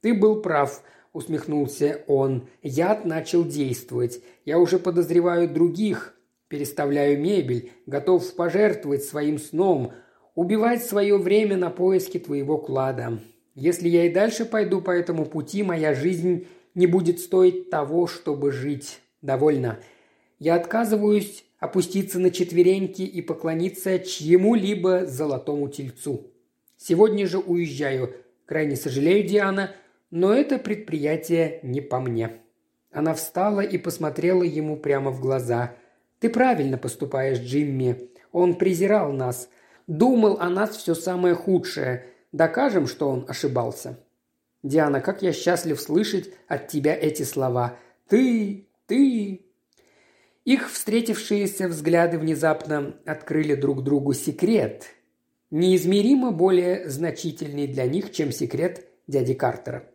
«Ты 0.00 0.14
был 0.14 0.40
прав»,– 0.42 0.82
усмехнулся 1.12 2.02
он. 2.06 2.48
«Яд 2.62 3.04
начал 3.04 3.44
действовать. 3.44 4.20
Я 4.44 4.58
уже 4.58 4.78
подозреваю 4.78 5.48
других. 5.48 6.14
Переставляю 6.48 7.20
мебель, 7.20 7.72
готов 7.86 8.34
пожертвовать 8.34 9.02
своим 9.02 9.38
сном, 9.38 9.92
убивать 10.36 10.84
свое 10.84 11.18
время 11.18 11.56
на 11.56 11.70
поиски 11.70 12.18
твоего 12.18 12.56
клада. 12.56 13.18
Если 13.56 13.88
я 13.88 14.04
и 14.04 14.12
дальше 14.12 14.44
пойду 14.44 14.80
по 14.80 14.90
этому 14.92 15.24
пути, 15.24 15.64
моя 15.64 15.92
жизнь 15.94 16.46
не 16.74 16.86
будет 16.86 17.18
стоить 17.18 17.70
того, 17.70 18.06
чтобы 18.06 18.52
жить. 18.52 19.00
Довольно. 19.22 19.80
Я 20.38 20.54
отказываюсь 20.54 21.44
опуститься 21.58 22.18
на 22.18 22.30
четвереньки 22.30 23.02
и 23.02 23.22
поклониться 23.22 23.98
чьему-либо 23.98 25.06
золотому 25.06 25.68
тельцу. 25.68 26.30
Сегодня 26.76 27.26
же 27.26 27.38
уезжаю. 27.38 28.14
Крайне 28.44 28.76
сожалею, 28.76 29.26
Диана, 29.26 29.72
но 30.10 30.32
это 30.32 30.58
предприятие 30.58 31.60
не 31.62 31.80
по 31.80 32.00
мне». 32.00 32.40
Она 32.90 33.12
встала 33.12 33.60
и 33.60 33.76
посмотрела 33.76 34.42
ему 34.42 34.76
прямо 34.76 35.10
в 35.10 35.20
глаза. 35.20 35.74
«Ты 36.18 36.30
правильно 36.30 36.78
поступаешь, 36.78 37.38
Джимми. 37.38 38.10
Он 38.32 38.54
презирал 38.54 39.12
нас. 39.12 39.50
Думал 39.86 40.38
о 40.40 40.48
нас 40.48 40.76
все 40.76 40.94
самое 40.94 41.34
худшее. 41.34 42.06
Докажем, 42.32 42.86
что 42.86 43.10
он 43.10 43.26
ошибался». 43.28 43.98
«Диана, 44.62 45.00
как 45.00 45.22
я 45.22 45.32
счастлив 45.32 45.80
слышать 45.80 46.30
от 46.48 46.68
тебя 46.68 46.96
эти 46.96 47.22
слова. 47.22 47.76
Ты, 48.08 48.68
ты, 48.86 49.46
их 50.46 50.70
встретившиеся 50.70 51.66
взгляды 51.66 52.18
внезапно 52.18 52.94
открыли 53.04 53.56
друг 53.56 53.82
другу 53.82 54.12
секрет, 54.14 54.86
неизмеримо 55.50 56.30
более 56.30 56.88
значительный 56.88 57.66
для 57.66 57.86
них, 57.86 58.12
чем 58.12 58.32
секрет 58.32 58.86
дяди 59.06 59.34
Картера. 59.34 59.88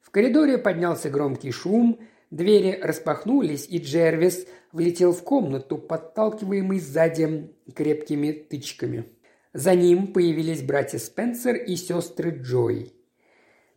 В 0.00 0.10
коридоре 0.10 0.58
поднялся 0.58 1.10
громкий 1.10 1.52
шум, 1.52 2.00
двери 2.30 2.78
распахнулись, 2.82 3.66
и 3.68 3.78
Джервис 3.78 4.46
влетел 4.72 5.12
в 5.12 5.22
комнату, 5.22 5.78
подталкиваемый 5.78 6.80
сзади 6.80 7.50
крепкими 7.74 8.32
тычками. 8.32 9.06
За 9.52 9.74
ним 9.74 10.12
появились 10.12 10.62
братья 10.62 10.98
Спенсер 10.98 11.56
и 11.56 11.76
сестры 11.76 12.30
Джой. 12.30 12.92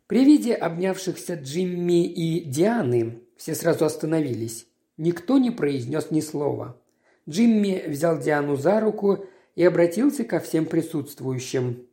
При 0.06 0.24
виде 0.24 0.54
обнявшихся 0.54 1.34
Джимми 1.34 2.06
и 2.06 2.44
Дианы 2.44 3.20
все 3.36 3.54
сразу 3.54 3.84
остановились. 3.84 4.66
Никто 4.96 5.38
не 5.38 5.50
произнес 5.50 6.10
ни 6.10 6.20
слова. 6.20 6.80
Джимми 7.28 7.84
взял 7.88 8.18
Диану 8.18 8.56
за 8.56 8.80
руку 8.80 9.26
и 9.56 9.64
обратился 9.64 10.22
ко 10.22 10.38
всем 10.38 10.66
присутствующим. 10.66 11.86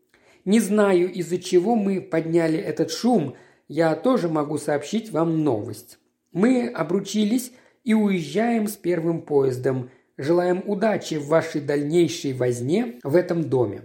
«Не 0.45 0.59
знаю, 0.59 1.11
из-за 1.11 1.39
чего 1.39 1.75
мы 1.75 1.99
подняли 2.01 2.59
этот 2.59 2.91
шум, 2.91 3.35
я 3.67 3.95
тоже 3.95 4.29
могу 4.29 4.59
сообщить 4.59 5.09
вам 5.11 5.43
новость. 5.43 5.97
Мы 6.31 6.67
обручились 6.67 7.53
и 7.83 7.93
уезжаем 7.93 8.67
с 8.67 8.73
первым 8.73 9.21
поездом. 9.21 9.89
Желаем 10.17 10.61
удачи 10.67 11.15
в 11.15 11.27
вашей 11.27 11.61
дальнейшей 11.61 12.33
возне 12.33 12.99
в 13.03 13.15
этом 13.15 13.49
доме. 13.49 13.83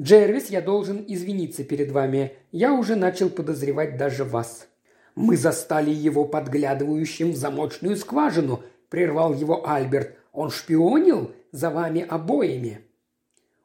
Джервис, 0.00 0.50
я 0.50 0.60
должен 0.60 1.04
извиниться 1.06 1.62
перед 1.62 1.92
вами. 1.92 2.32
Я 2.50 2.72
уже 2.72 2.96
начал 2.96 3.30
подозревать 3.30 3.96
даже 3.96 4.24
вас. 4.24 4.66
«Мы 5.14 5.36
застали 5.36 5.90
его 5.90 6.24
подглядывающим 6.24 7.32
в 7.32 7.36
замочную 7.36 7.96
скважину»,– 7.96 8.62
прервал 8.88 9.32
его 9.32 9.68
Альберт. 9.68 10.16
«Он 10.32 10.50
шпионил 10.50 11.30
за 11.52 11.70
вами 11.70 12.02
обоими». 12.02 12.83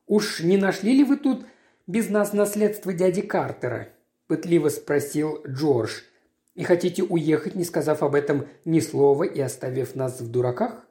«Уж 0.10 0.40
не 0.40 0.58
нашли 0.58 0.96
ли 0.96 1.04
вы 1.04 1.18
тут 1.18 1.46
без 1.86 2.10
нас 2.10 2.34
наследство 2.34 2.92
дяди 2.92 3.22
Картера?»– 3.22 3.90
пытливо 4.28 4.70
спросил 4.70 5.40
Джордж. 5.48 6.02
«И 6.56 6.64
хотите 6.64 7.04
уехать, 7.04 7.54
не 7.54 7.64
сказав 7.64 8.02
об 8.02 8.16
этом 8.16 8.48
ни 8.66 8.80
слова 8.80 9.24
и 9.24 9.40
оставив 9.40 9.94
нас 9.94 10.20
в 10.20 10.32
дураках?» 10.32 10.84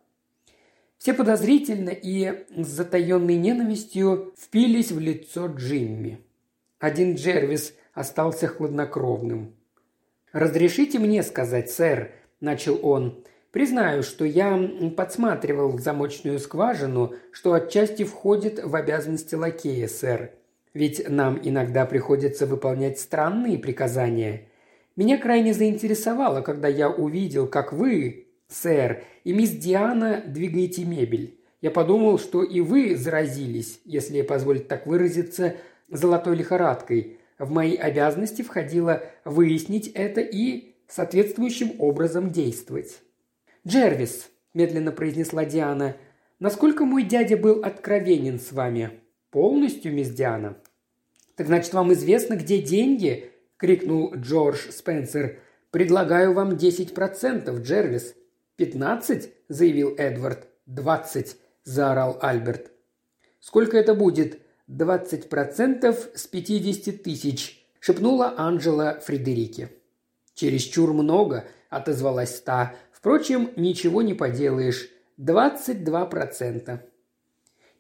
Все 0.99 1.15
подозрительно 1.15 1.91
и 1.91 2.47
с 2.57 2.69
затаенной 2.69 3.35
ненавистью 3.35 4.35
впились 4.39 4.93
в 4.93 5.01
лицо 5.01 5.49
Джимми. 5.49 6.25
Один 6.79 7.17
Джервис 7.17 7.75
остался 7.95 8.47
хладнокровным. 8.47 9.57
«Разрешите 10.31 11.01
мне 11.01 11.25
сказать, 11.25 11.73
сэр»,– 11.73 12.13
начал 12.41 12.79
он. 12.87 13.25
«Признаю, 13.51 14.03
что 14.03 14.25
я 14.25 14.59
подсматривал 14.97 15.79
замочную 15.79 16.39
скважину, 16.39 17.15
что 17.33 17.55
отчасти 17.55 18.05
входит 18.05 18.63
в 18.63 18.75
обязанности 18.77 19.35
лакея, 19.35 19.89
сэр. 19.89 20.33
Ведь 20.75 21.09
нам 21.09 21.41
иногда 21.43 21.87
приходится 21.87 22.47
выполнять 22.47 22.99
странные 22.99 23.59
приказания. 23.59 24.49
Меня 24.97 25.17
крайне 25.17 25.55
заинтересовало, 25.55 26.43
когда 26.43 26.69
я 26.69 26.91
увидел, 26.91 27.47
как 27.47 27.73
вы, 27.73 28.27
сэр, 28.49 29.03
и 29.25 29.33
мисс 29.33 29.51
Диана 29.51 30.23
двигаете 30.27 30.85
мебель. 30.85 31.39
Я 31.61 31.71
подумал, 31.71 32.19
что 32.19 32.43
и 32.43 32.61
вы 32.61 32.97
заразились, 32.97 33.81
если 33.85 34.23
позволить 34.23 34.69
так 34.69 34.87
выразиться, 34.87 35.57
золотой 35.91 36.37
лихорадкой, 36.37 37.19
в 37.39 37.51
мои 37.51 37.77
обязанности 37.77 38.43
входило 38.43 39.03
выяснить 39.25 39.89
это 39.89 40.21
и 40.21 40.75
соответствующим 40.87 41.73
образом 41.79 42.31
действовать. 42.31 43.01
«Джервис»,– 43.67 44.29
медленно 44.55 44.93
произнесла 44.93 45.45
Диана,– 45.45 45.97
«насколько 46.39 46.85
мой 46.85 47.03
дядя 47.03 47.37
был 47.37 47.65
откровенен 47.65 48.39
с 48.39 48.53
вами?» 48.53 49.01
«Полностью, 49.31 49.93
мисс 49.93 50.09
Диана». 50.11 50.57
«Так 51.37 51.47
значит, 51.47 51.73
вам 51.75 51.93
известно, 51.93 52.35
где 52.35 52.63
деньги?»– 52.63 53.31
крикнул 53.57 54.15
Джордж 54.15 54.71
Спенсер. 54.71 55.39
«Предлагаю 55.71 56.33
вам 56.33 56.57
десять 56.57 56.95
процентов, 56.95 57.61
Джервис». 57.61 58.15
«Пятнадцать?»– 58.57 59.31
заявил 59.49 59.95
Эдвард. 59.97 60.47
«Двадцать!»– 60.67 61.37
заорал 61.65 62.19
Альберт. 62.21 62.73
«Сколько 63.41 63.77
это 63.77 63.95
будет?» 63.95 64.41
«Двадцать 64.67 65.31
процентов 65.31 66.09
с 66.15 66.27
пятидесяти 66.27 66.93
тысяч»,– 66.93 67.67
шепнула 67.81 68.35
Анжела 68.37 69.01
Фредерике. 69.01 69.71
«Чересчур 70.35 70.93
много»,– 70.93 71.47
отозвалась 71.71 72.39
та. 72.41 72.75
«Впрочем, 72.99 73.51
ничего 73.55 74.03
не 74.03 74.13
поделаешь. 74.13 74.91
Двадцать 75.17 75.85
два 75.85 76.05
процента». 76.05 76.83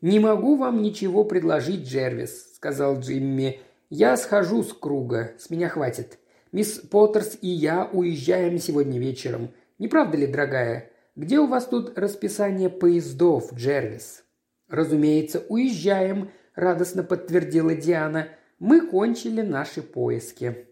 «Не 0.01 0.21
могу 0.21 0.55
вам 0.55 0.81
ничего 0.81 1.25
предложить, 1.25 1.89
Джервис»,– 1.89 2.53
сказал 2.55 3.01
Джимми. 3.01 3.61
«Я 3.91 4.17
схожу 4.17 4.63
с 4.63 4.73
круга. 4.73 5.33
С 5.37 5.51
меня 5.51 5.69
хватит. 5.69 6.21
Мисс 6.53 6.79
Поттерс 6.79 7.37
и 7.41 7.49
я 7.49 7.91
уезжаем 7.93 8.61
сегодня 8.61 9.01
вечером. 9.01 9.51
Не 9.81 9.89
правда 9.89 10.17
ли, 10.17 10.29
дорогая? 10.29 10.93
Где 11.17 11.41
у 11.41 11.49
вас 11.49 11.67
тут 11.67 11.99
расписание 11.99 12.71
поездов, 12.71 13.53
Джервис?» 13.53 14.23
«Разумеется, 14.69 15.45
уезжаем», 15.49 16.31
радостно 16.55 17.03
подтвердила 17.03 17.75
Диана. 17.75 18.29
«Мы 18.61 18.87
кончили 18.87 19.41
наши 19.41 19.83
поиски». 19.83 20.69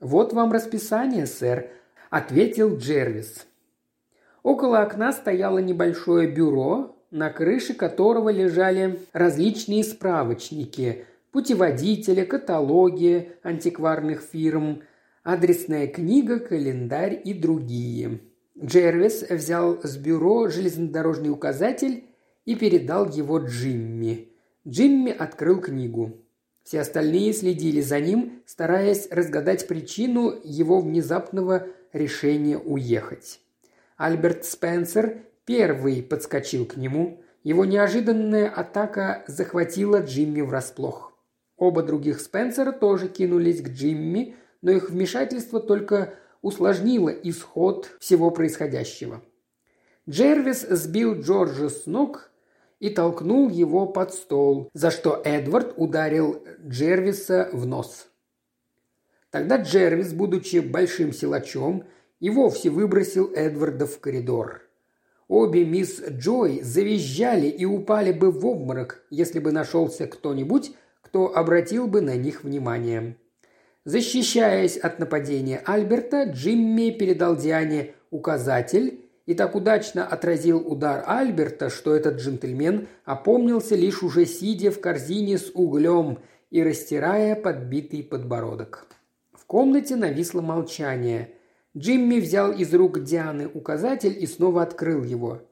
«Вот 0.00 0.34
вам 0.34 0.52
расписание, 0.52 1.24
сэр»,– 1.24 1.70
ответил 2.10 2.76
Джервис. 2.76 3.46
Около 4.46 4.80
окна 4.82 5.12
стояло 5.12 5.58
небольшое 5.58 6.30
бюро, 6.30 6.96
на 7.10 7.30
крыше 7.30 7.74
которого 7.74 8.28
лежали 8.28 9.00
различные 9.12 9.82
справочники, 9.82 11.04
путеводители, 11.32 12.22
каталоги 12.22 13.32
антикварных 13.42 14.20
фирм, 14.22 14.82
адресная 15.24 15.88
книга, 15.88 16.38
календарь 16.38 17.20
и 17.24 17.34
другие. 17.34 18.20
Джервис 18.56 19.28
взял 19.28 19.80
с 19.82 19.96
бюро 19.96 20.46
железнодорожный 20.46 21.30
указатель 21.30 22.04
и 22.44 22.54
передал 22.54 23.10
его 23.10 23.38
Джимми. 23.38 24.28
Джимми 24.64 25.10
открыл 25.10 25.60
книгу. 25.60 26.18
Все 26.62 26.82
остальные 26.82 27.32
следили 27.32 27.80
за 27.80 27.98
ним, 27.98 28.44
стараясь 28.46 29.08
разгадать 29.10 29.66
причину 29.66 30.32
его 30.44 30.78
внезапного 30.78 31.66
решения 31.92 32.56
уехать. 32.58 33.40
Альберт 33.96 34.44
Спенсер 34.44 35.22
первый 35.46 36.02
подскочил 36.02 36.66
к 36.66 36.76
нему. 36.76 37.22
Его 37.42 37.64
неожиданная 37.64 38.48
атака 38.48 39.24
захватила 39.26 40.02
Джимми 40.02 40.42
врасплох. 40.42 41.12
Оба 41.56 41.82
других 41.82 42.20
Спенсера 42.20 42.72
тоже 42.72 43.08
кинулись 43.08 43.62
к 43.62 43.68
Джимми, 43.68 44.36
но 44.60 44.72
их 44.72 44.90
вмешательство 44.90 45.60
только 45.60 46.14
усложнило 46.42 47.08
исход 47.08 47.90
всего 47.98 48.30
происходящего. 48.30 49.22
Джервис 50.08 50.66
сбил 50.68 51.20
Джорджа 51.20 51.70
с 51.70 51.86
ног 51.86 52.30
и 52.78 52.90
толкнул 52.90 53.48
его 53.48 53.86
под 53.86 54.12
стол, 54.12 54.68
за 54.74 54.90
что 54.90 55.22
Эдвард 55.24 55.72
ударил 55.76 56.44
Джервиса 56.66 57.48
в 57.52 57.64
нос. 57.66 58.08
Тогда 59.30 59.56
Джервис, 59.56 60.12
будучи 60.12 60.58
большим 60.58 61.12
силачом, 61.12 61.84
и 62.20 62.30
вовсе 62.30 62.70
выбросил 62.70 63.30
Эдварда 63.34 63.86
в 63.86 63.98
коридор. 64.00 64.62
Обе 65.28 65.64
мисс 65.64 66.00
Джой 66.08 66.60
завизжали 66.62 67.48
и 67.48 67.64
упали 67.64 68.12
бы 68.12 68.30
в 68.30 68.46
обморок, 68.46 69.04
если 69.10 69.40
бы 69.40 69.50
нашелся 69.52 70.06
кто-нибудь, 70.06 70.72
кто 71.02 71.36
обратил 71.36 71.88
бы 71.88 72.00
на 72.00 72.16
них 72.16 72.44
внимание. 72.44 73.16
Защищаясь 73.84 74.76
от 74.76 74.98
нападения 74.98 75.62
Альберта, 75.64 76.24
Джимми 76.24 76.90
передал 76.90 77.36
Диане 77.36 77.94
указатель 78.10 79.04
и 79.26 79.34
так 79.34 79.54
удачно 79.54 80.06
отразил 80.06 80.58
удар 80.58 81.04
Альберта, 81.06 81.70
что 81.70 81.94
этот 81.94 82.16
джентльмен 82.16 82.88
опомнился 83.04 83.74
лишь 83.74 84.02
уже 84.02 84.26
сидя 84.26 84.70
в 84.70 84.80
корзине 84.80 85.38
с 85.38 85.50
углем 85.54 86.18
и 86.50 86.62
растирая 86.62 87.34
подбитый 87.34 88.02
подбородок. 88.02 88.86
В 89.32 89.44
комнате 89.46 89.96
нависло 89.96 90.40
молчание. 90.40 91.35
Джимми 91.76 92.20
взял 92.20 92.52
из 92.52 92.72
рук 92.72 93.02
Дианы 93.02 93.48
указатель 93.48 94.16
и 94.18 94.26
снова 94.26 94.62
открыл 94.62 95.04
его. 95.04 95.42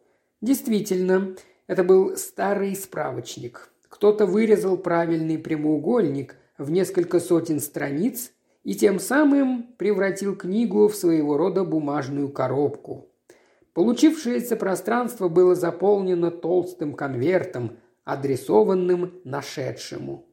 Действительно, 0.40 1.36
это 1.66 1.84
был 1.84 2.16
старый 2.16 2.74
справочник. 2.76 3.68
Кто-то 3.88 4.24
вырезал 4.24 4.78
правильный 4.78 5.36
прямоугольник 5.38 6.36
в 6.56 6.70
несколько 6.70 7.20
сотен 7.20 7.60
страниц 7.60 8.32
и 8.62 8.74
тем 8.74 9.00
самым 9.00 9.74
превратил 9.76 10.34
книгу 10.34 10.88
в 10.88 10.94
своего 10.94 11.36
рода 11.36 11.62
бумажную 11.62 12.30
коробку. 12.30 13.08
Получившееся 13.74 14.56
пространство 14.56 15.28
было 15.28 15.54
заполнено 15.54 16.30
толстым 16.30 16.94
конвертом, 16.94 17.76
адресованным 18.04 19.20
нашедшему. 19.24 20.26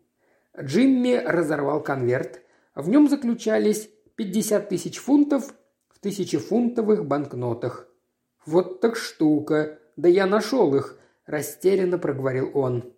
Джимми 0.57 1.21
разорвал 1.25 1.83
конверт. 1.83 2.41
В 2.75 2.87
нем 2.87 3.09
заключались 3.09 3.89
50 4.15 4.69
тысяч 4.69 4.97
фунтов 4.97 5.53
тысячефунтовых 6.01 7.05
банкнотах. 7.05 7.87
«Вот 8.45 8.81
так 8.81 8.95
штука! 8.95 9.79
Да 9.95 10.09
я 10.09 10.25
нашел 10.25 10.75
их!»– 10.75 10.97
растерянно 11.25 11.97
проговорил 11.97 12.51
он. 12.53 12.91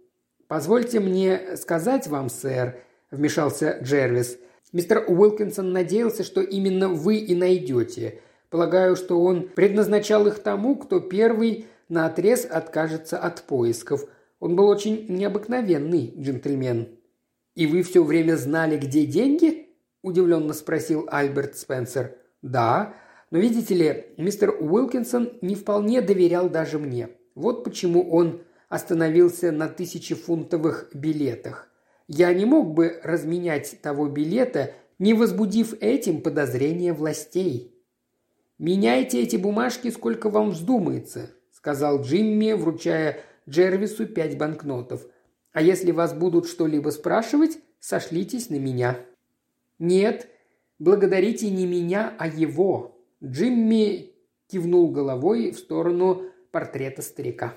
«Позвольте 0.47 0.99
мне 0.99 1.57
сказать 1.57 2.07
вам, 2.07 2.29
сэр»,– 2.29 2.79
вмешался 3.11 3.79
Джервис. 3.81 4.37
«Мистер 4.71 5.03
Уилкинсон 5.07 5.71
надеялся, 5.71 6.23
что 6.23 6.41
именно 6.41 6.89
вы 6.89 7.17
и 7.17 7.35
найдете. 7.35 8.21
Полагаю, 8.49 8.95
что 8.95 9.21
он 9.21 9.49
предназначал 9.49 10.27
их 10.27 10.39
тому, 10.39 10.75
кто 10.75 10.99
первый 10.99 11.67
на 11.89 12.05
отрез 12.05 12.47
откажется 12.49 13.17
от 13.17 13.43
поисков. 13.43 14.05
Он 14.39 14.55
был 14.55 14.67
очень 14.67 15.05
необыкновенный 15.09 16.13
джентльмен». 16.17 16.87
«И 17.55 17.67
вы 17.67 17.83
все 17.83 18.03
время 18.03 18.35
знали, 18.35 18.77
где 18.77 19.05
деньги?»– 19.05 19.67
удивленно 20.01 20.53
спросил 20.53 21.07
Альберт 21.11 21.57
Спенсер. 21.57 22.17
«Да, 22.43 22.93
но 23.31 23.39
видите 23.39 23.73
ли, 23.73 24.05
мистер 24.17 24.51
Уилкинсон 24.51 25.39
не 25.41 25.55
вполне 25.55 26.01
доверял 26.01 26.49
даже 26.49 26.77
мне. 26.77 27.09
Вот 27.33 27.63
почему 27.63 28.07
он 28.11 28.43
остановился 28.69 29.51
на 29.51 29.67
тысячефунтовых 29.67 30.89
билетах. 30.93 31.69
Я 32.07 32.33
не 32.33 32.45
мог 32.45 32.73
бы 32.73 32.99
разменять 33.03 33.79
того 33.81 34.07
билета, 34.07 34.73
не 34.99 35.13
возбудив 35.13 35.73
этим 35.81 36.21
подозрения 36.21 36.93
властей. 36.93 37.73
«Меняйте 38.59 39.21
эти 39.21 39.35
бумажки, 39.35 39.89
сколько 39.89 40.29
вам 40.29 40.51
вздумается»,– 40.51 41.31
сказал 41.51 42.01
Джимми, 42.01 42.53
вручая 42.53 43.19
Джервису 43.49 44.05
пять 44.05 44.37
банкнотов. 44.37 45.05
«А 45.53 45.61
если 45.61 45.91
вас 45.91 46.13
будут 46.13 46.47
что-либо 46.47 46.89
спрашивать, 46.89 47.57
сошлитесь 47.79 48.49
на 48.49 48.55
меня». 48.55 48.99
«Нет, 49.79 50.27
благодарите 50.83 51.49
не 51.49 51.65
меня, 51.65 52.13
а 52.19 52.27
его». 52.27 52.99
Джимми 53.23 54.11
кивнул 54.47 54.91
головой 54.91 55.51
в 55.51 55.57
сторону 55.57 56.23
портрета 56.51 57.01
старика. 57.01 57.55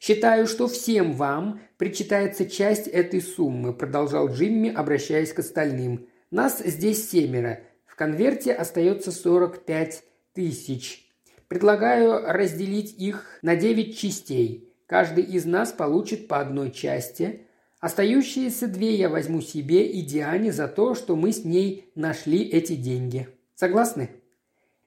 «Считаю, 0.00 0.46
что 0.46 0.66
всем 0.66 1.12
вам 1.12 1.60
причитается 1.76 2.46
часть 2.46 2.88
этой 2.88 3.20
суммы»,– 3.20 3.72
продолжал 3.74 4.28
Джимми, 4.28 4.72
обращаясь 4.72 5.32
к 5.32 5.40
остальным. 5.40 6.08
«Нас 6.30 6.60
здесь 6.64 7.10
семеро. 7.10 7.60
В 7.86 7.94
конверте 7.94 8.52
остается 8.52 9.12
45 9.12 10.02
тысяч. 10.32 11.10
Предлагаю 11.48 12.24
разделить 12.26 12.94
их 12.98 13.38
на 13.42 13.54
девять 13.54 13.98
частей. 13.98 14.72
Каждый 14.86 15.24
из 15.24 15.44
нас 15.44 15.72
получит 15.72 16.26
по 16.26 16.40
одной 16.40 16.70
части. 16.70 17.46
Остающиеся 17.84 18.66
две 18.66 18.94
я 18.94 19.10
возьму 19.10 19.42
себе 19.42 19.86
и 19.86 20.00
Диане 20.00 20.52
за 20.52 20.68
то, 20.68 20.94
что 20.94 21.16
мы 21.16 21.32
с 21.32 21.44
ней 21.44 21.92
нашли 21.94 22.42
эти 22.42 22.76
деньги. 22.76 23.28
Согласны?» 23.56 24.08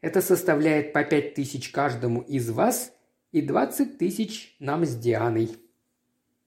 Это 0.02 0.20
составляет 0.20 0.94
по 0.94 1.04
пять 1.04 1.36
тысяч 1.36 1.70
каждому 1.70 2.22
из 2.22 2.50
вас 2.50 2.92
и 3.32 3.44
двадцать 3.44 4.00
тысяч 4.00 4.56
нам 4.58 4.84
с 4.84 4.96
Дианой. 4.96 5.52